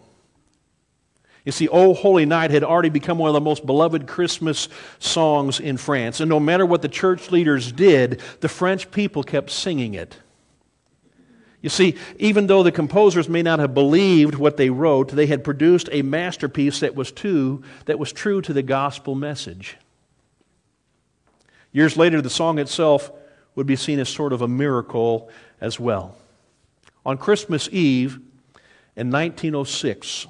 You 1.46 1.52
see, 1.52 1.68
O 1.70 1.94
Holy 1.94 2.26
Night 2.26 2.50
had 2.50 2.64
already 2.64 2.90
become 2.90 3.20
one 3.20 3.30
of 3.30 3.36
the 3.36 3.42
most 3.42 3.66
beloved 3.66 4.08
Christmas 4.08 4.68
songs 4.98 5.60
in 5.60 5.78
France. 5.78 6.20
And 6.20 6.28
no 6.28 6.40
matter 6.40 6.66
what 6.66 6.82
the 6.82 6.90
church 6.90 7.32
leaders 7.32 7.72
did, 7.72 8.20
the 8.42 8.50
French 8.50 8.90
people 8.90 9.22
kept 9.22 9.52
singing 9.52 9.94
it. 9.94 10.18
You 11.66 11.70
see, 11.70 11.96
even 12.20 12.46
though 12.46 12.62
the 12.62 12.72
composers 12.72 13.28
may 13.28 13.42
not 13.42 13.58
have 13.58 13.74
believed 13.74 14.36
what 14.36 14.56
they 14.56 14.70
wrote, 14.70 15.10
they 15.10 15.26
had 15.26 15.44
produced 15.44 15.90
a 15.92 16.04
masterpiece 16.04 16.82
that 16.82 16.94
was, 16.94 17.12
too, 17.12 17.64
that 17.86 17.98
was 17.98 18.14
true 18.14 18.40
to 18.44 18.54
the 18.54 18.62
gospel 18.62 19.16
message. 19.16 19.76
Years 21.72 21.98
later, 21.98 22.22
the 22.22 22.30
song 22.30 22.60
itself 22.60 23.12
would 23.56 23.66
be 23.66 23.76
seen 23.76 23.98
as 23.98 24.10
sort 24.10 24.32
of 24.32 24.44
a 24.44 24.48
miracle 24.48 25.28
as 25.60 25.80
well. 25.80 26.16
On 27.04 27.18
Christmas 27.18 27.68
Eve 27.72 28.20
in 28.96 29.10
1906, 29.10 30.28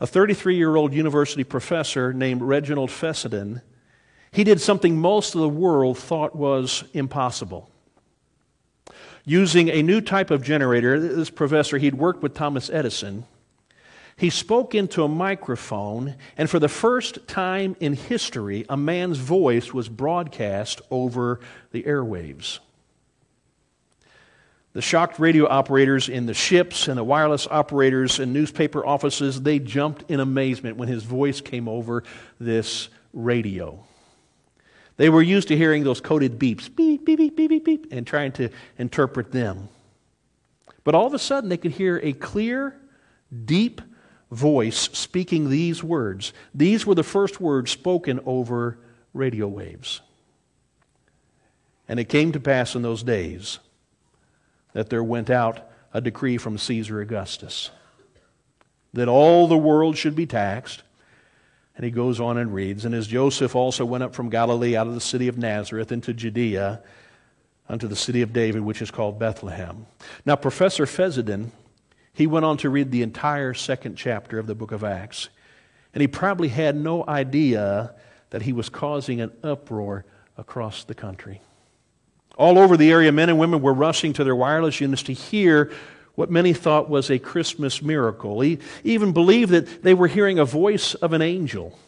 a 0.00 0.06
33 0.06 0.56
year 0.56 0.74
old 0.74 0.94
university 0.94 1.44
professor 1.44 2.14
named 2.14 2.40
Reginald 2.40 2.90
Fessenden, 2.90 3.60
he 4.32 4.42
did 4.42 4.58
something 4.58 4.96
most 4.96 5.34
of 5.34 5.42
the 5.42 5.48
world 5.50 5.98
thought 5.98 6.34
was 6.34 6.84
impossible. 6.94 7.70
Using 9.24 9.68
a 9.68 9.82
new 9.82 10.00
type 10.00 10.30
of 10.30 10.42
generator, 10.42 10.98
this 10.98 11.30
professor, 11.30 11.78
he'd 11.78 11.94
worked 11.94 12.22
with 12.22 12.34
Thomas 12.34 12.70
Edison. 12.70 13.24
He 14.16 14.28
spoke 14.28 14.74
into 14.74 15.02
a 15.02 15.08
microphone, 15.08 16.16
and 16.36 16.50
for 16.50 16.58
the 16.58 16.68
first 16.68 17.26
time 17.26 17.74
in 17.80 17.94
history, 17.94 18.66
a 18.68 18.76
man's 18.76 19.16
voice 19.16 19.72
was 19.72 19.88
broadcast 19.88 20.82
over 20.90 21.40
the 21.72 21.84
airwaves. 21.84 22.58
The 24.72 24.82
shocked 24.82 25.18
radio 25.18 25.48
operators 25.48 26.08
in 26.08 26.26
the 26.26 26.34
ships 26.34 26.86
and 26.86 26.96
the 26.96 27.02
wireless 27.02 27.48
operators 27.50 28.20
in 28.20 28.32
newspaper 28.32 28.84
offices, 28.84 29.42
they 29.42 29.58
jumped 29.58 30.08
in 30.10 30.20
amazement 30.20 30.76
when 30.76 30.88
his 30.88 31.02
voice 31.02 31.40
came 31.40 31.66
over 31.66 32.04
this 32.38 32.88
radio. 33.12 33.84
They 35.00 35.08
were 35.08 35.22
used 35.22 35.48
to 35.48 35.56
hearing 35.56 35.82
those 35.82 35.98
coded 35.98 36.38
beeps, 36.38 36.68
beep, 36.76 37.06
beep, 37.06 37.16
beep, 37.16 37.34
beep, 37.34 37.48
beep, 37.48 37.64
beep, 37.64 37.86
and 37.90 38.06
trying 38.06 38.32
to 38.32 38.50
interpret 38.76 39.32
them. 39.32 39.70
But 40.84 40.94
all 40.94 41.06
of 41.06 41.14
a 41.14 41.18
sudden, 41.18 41.48
they 41.48 41.56
could 41.56 41.70
hear 41.70 41.98
a 42.02 42.12
clear, 42.12 42.78
deep 43.46 43.80
voice 44.30 44.90
speaking 44.92 45.48
these 45.48 45.82
words. 45.82 46.34
These 46.54 46.84
were 46.84 46.94
the 46.94 47.02
first 47.02 47.40
words 47.40 47.70
spoken 47.70 48.20
over 48.26 48.76
radio 49.14 49.48
waves. 49.48 50.02
And 51.88 51.98
it 51.98 52.10
came 52.10 52.32
to 52.32 52.38
pass 52.38 52.74
in 52.74 52.82
those 52.82 53.02
days 53.02 53.58
that 54.74 54.90
there 54.90 55.02
went 55.02 55.30
out 55.30 55.66
a 55.94 56.02
decree 56.02 56.36
from 56.36 56.58
Caesar 56.58 57.00
Augustus 57.00 57.70
that 58.92 59.08
all 59.08 59.48
the 59.48 59.56
world 59.56 59.96
should 59.96 60.14
be 60.14 60.26
taxed. 60.26 60.82
And 61.80 61.86
he 61.86 61.92
goes 61.92 62.20
on 62.20 62.36
and 62.36 62.52
reads, 62.52 62.84
And 62.84 62.94
as 62.94 63.06
Joseph 63.06 63.56
also 63.56 63.86
went 63.86 64.04
up 64.04 64.14
from 64.14 64.28
Galilee 64.28 64.76
out 64.76 64.86
of 64.86 64.92
the 64.92 65.00
city 65.00 65.28
of 65.28 65.38
Nazareth 65.38 65.90
into 65.90 66.12
Judea 66.12 66.82
unto 67.70 67.88
the 67.88 67.96
city 67.96 68.20
of 68.20 68.34
David, 68.34 68.60
which 68.60 68.82
is 68.82 68.90
called 68.90 69.18
Bethlehem. 69.18 69.86
Now, 70.26 70.36
Professor 70.36 70.84
Fessenden, 70.84 71.52
he 72.12 72.26
went 72.26 72.44
on 72.44 72.58
to 72.58 72.68
read 72.68 72.90
the 72.90 73.00
entire 73.00 73.54
second 73.54 73.96
chapter 73.96 74.38
of 74.38 74.46
the 74.46 74.54
book 74.54 74.72
of 74.72 74.84
Acts. 74.84 75.30
And 75.94 76.02
he 76.02 76.06
probably 76.06 76.48
had 76.48 76.76
no 76.76 77.02
idea 77.08 77.94
that 78.28 78.42
he 78.42 78.52
was 78.52 78.68
causing 78.68 79.22
an 79.22 79.32
uproar 79.42 80.04
across 80.36 80.84
the 80.84 80.94
country. 80.94 81.40
All 82.36 82.58
over 82.58 82.76
the 82.76 82.92
area, 82.92 83.10
men 83.10 83.30
and 83.30 83.38
women 83.38 83.62
were 83.62 83.72
rushing 83.72 84.12
to 84.12 84.24
their 84.24 84.36
wireless 84.36 84.82
units 84.82 85.04
to 85.04 85.14
hear 85.14 85.72
what 86.14 86.30
many 86.30 86.52
thought 86.52 86.90
was 86.90 87.10
a 87.10 87.18
Christmas 87.18 87.82
miracle. 87.82 88.40
He 88.40 88.58
even 88.84 89.12
believed 89.12 89.52
that 89.52 89.82
they 89.82 89.94
were 89.94 90.08
hearing 90.08 90.38
a 90.38 90.44
voice 90.44 90.94
of 90.94 91.12
an 91.12 91.22
angel. 91.22 91.78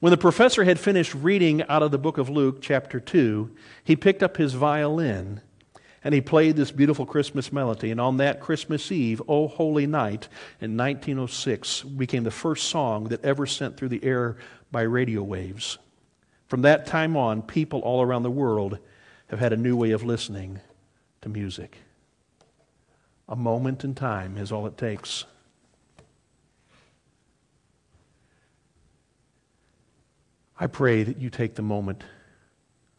When 0.00 0.10
the 0.10 0.16
professor 0.16 0.62
had 0.64 0.78
finished 0.78 1.14
reading 1.14 1.62
out 1.64 1.82
of 1.82 1.90
the 1.90 1.98
book 1.98 2.18
of 2.18 2.28
Luke, 2.28 2.58
chapter 2.60 3.00
2, 3.00 3.50
he 3.82 3.96
picked 3.96 4.22
up 4.22 4.36
his 4.36 4.54
violin 4.54 5.40
and 6.04 6.14
he 6.14 6.20
played 6.20 6.54
this 6.54 6.70
beautiful 6.70 7.04
Christmas 7.04 7.52
melody. 7.52 7.90
And 7.90 8.00
on 8.00 8.18
that 8.18 8.40
Christmas 8.40 8.92
Eve, 8.92 9.20
O 9.26 9.48
Holy 9.48 9.86
Night, 9.86 10.28
in 10.60 10.76
1906, 10.76 11.82
became 11.82 12.22
the 12.22 12.30
first 12.30 12.68
song 12.68 13.04
that 13.08 13.24
ever 13.24 13.46
sent 13.46 13.76
through 13.76 13.88
the 13.88 14.04
air 14.04 14.36
by 14.70 14.82
radio 14.82 15.22
waves. 15.22 15.78
From 16.46 16.62
that 16.62 16.86
time 16.86 17.16
on, 17.16 17.42
people 17.42 17.80
all 17.80 18.00
around 18.00 18.22
the 18.22 18.30
world 18.30 18.78
have 19.26 19.40
had 19.40 19.52
a 19.52 19.56
new 19.56 19.76
way 19.76 19.90
of 19.90 20.04
listening 20.04 20.60
to 21.22 21.28
music. 21.28 21.78
A 23.28 23.36
moment 23.36 23.84
in 23.84 23.94
time 23.94 24.38
is 24.38 24.50
all 24.50 24.66
it 24.66 24.78
takes. 24.78 25.24
I 30.58 30.66
pray 30.66 31.02
that 31.02 31.18
you 31.18 31.30
take 31.30 31.54
the 31.54 31.62
moment 31.62 32.02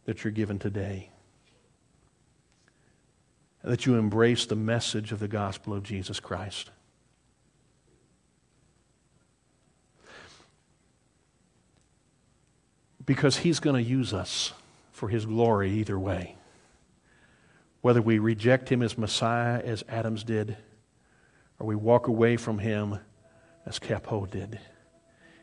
that 0.06 0.24
you're 0.24 0.32
given 0.32 0.60
today. 0.60 1.10
That 3.64 3.86
you 3.86 3.96
embrace 3.96 4.46
the 4.46 4.56
message 4.56 5.12
of 5.12 5.20
the 5.20 5.28
gospel 5.28 5.74
of 5.74 5.84
Jesus 5.84 6.20
Christ. 6.20 6.72
Because 13.06 13.38
he's 13.38 13.60
going 13.60 13.84
to 13.84 13.90
use 13.90 14.14
us 14.14 14.54
for 14.94 15.10
his 15.10 15.26
glory 15.26 15.72
either 15.72 16.00
way. 16.00 16.39
Whether 17.82 18.02
we 18.02 18.20
reject 18.20 18.70
him 18.70 18.82
as 18.82 18.98
Messiah, 18.98 19.62
as 19.64 19.84
Adams 19.88 20.24
did, 20.24 20.58
or 21.60 21.68
we 21.68 21.76
walk 21.76 22.08
away 22.08 22.38
from 22.38 22.60
him 22.60 23.00
as 23.66 23.80
Cappeau 23.80 24.30
did. 24.30 24.60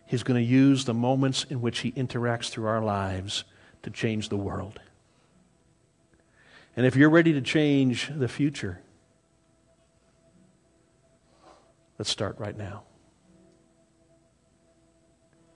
He's 0.07 0.23
going 0.23 0.43
to 0.43 0.47
use 0.47 0.85
the 0.85 0.95
moments 0.95 1.45
in 1.49 1.61
which 1.61 1.81
he 1.81 1.93
interacts 1.93 2.49
through 2.49 2.67
our 2.67 2.83
lives 2.83 3.45
to 3.83 3.91
change 3.91 4.29
the 4.29 4.37
world. 4.37 4.81
And 6.77 6.85
if 6.85 6.95
you're 6.95 7.11
ready 7.11 7.33
to 7.33 7.41
change 7.41 8.11
the 8.15 8.29
future, 8.29 8.81
let's 11.99 12.11
start 12.11 12.39
right 12.39 12.57
now. 12.57 12.85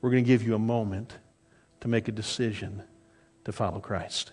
We're 0.01 0.11
going 0.11 0.24
to 0.24 0.28
give 0.28 0.43
you 0.43 0.55
a 0.55 0.59
moment 0.59 1.18
to 1.81 1.89
make 1.89 2.09
a 2.09 2.12
decision 2.12 2.83
to 3.45 3.53
follow 3.53 3.81
Christ. 3.81 4.33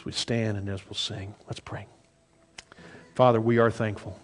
As 0.00 0.06
we 0.06 0.12
stand 0.12 0.56
and 0.56 0.66
as 0.70 0.80
we'll 0.86 0.94
sing, 0.94 1.34
let's 1.46 1.60
pray. 1.60 1.86
Father, 3.14 3.38
we 3.38 3.58
are 3.58 3.70
thankful. 3.70 4.18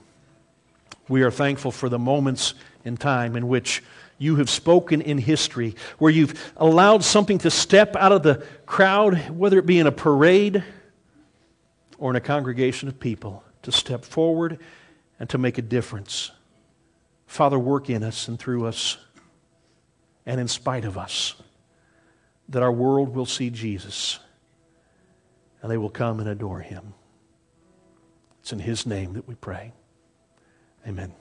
We 1.06 1.22
are 1.22 1.30
thankful 1.30 1.70
for 1.70 1.90
the 1.90 1.98
moments 1.98 2.54
in 2.86 2.96
time 2.96 3.36
in 3.36 3.46
which 3.46 3.82
you 4.16 4.36
have 4.36 4.48
spoken 4.48 5.02
in 5.02 5.18
history, 5.18 5.74
where 5.98 6.10
you've 6.10 6.50
allowed 6.56 7.04
something 7.04 7.36
to 7.40 7.50
step 7.50 7.94
out 7.94 8.10
of 8.10 8.22
the 8.22 8.42
crowd, 8.64 9.28
whether 9.28 9.58
it 9.58 9.66
be 9.66 9.78
in 9.78 9.86
a 9.86 9.92
parade 9.92 10.64
or 11.98 12.08
in 12.08 12.16
a 12.16 12.22
congregation 12.22 12.88
of 12.88 12.98
people, 12.98 13.44
to 13.60 13.70
step 13.70 14.02
forward 14.02 14.58
and 15.20 15.28
to 15.28 15.36
make 15.36 15.58
a 15.58 15.62
difference. 15.62 16.30
Father, 17.26 17.58
work 17.58 17.90
in 17.90 18.02
us 18.02 18.28
and 18.28 18.38
through 18.38 18.64
us 18.64 18.96
and 20.24 20.40
in 20.40 20.48
spite 20.48 20.86
of 20.86 20.96
us, 20.96 21.34
that 22.48 22.62
our 22.62 22.72
world 22.72 23.14
will 23.14 23.26
see 23.26 23.50
Jesus 23.50 24.20
and 25.66 25.72
they 25.72 25.78
will 25.78 25.90
come 25.90 26.20
and 26.20 26.28
adore 26.28 26.60
him. 26.60 26.94
It's 28.38 28.52
in 28.52 28.60
his 28.60 28.86
name 28.86 29.14
that 29.14 29.26
we 29.26 29.34
pray. 29.34 29.72
Amen. 30.86 31.12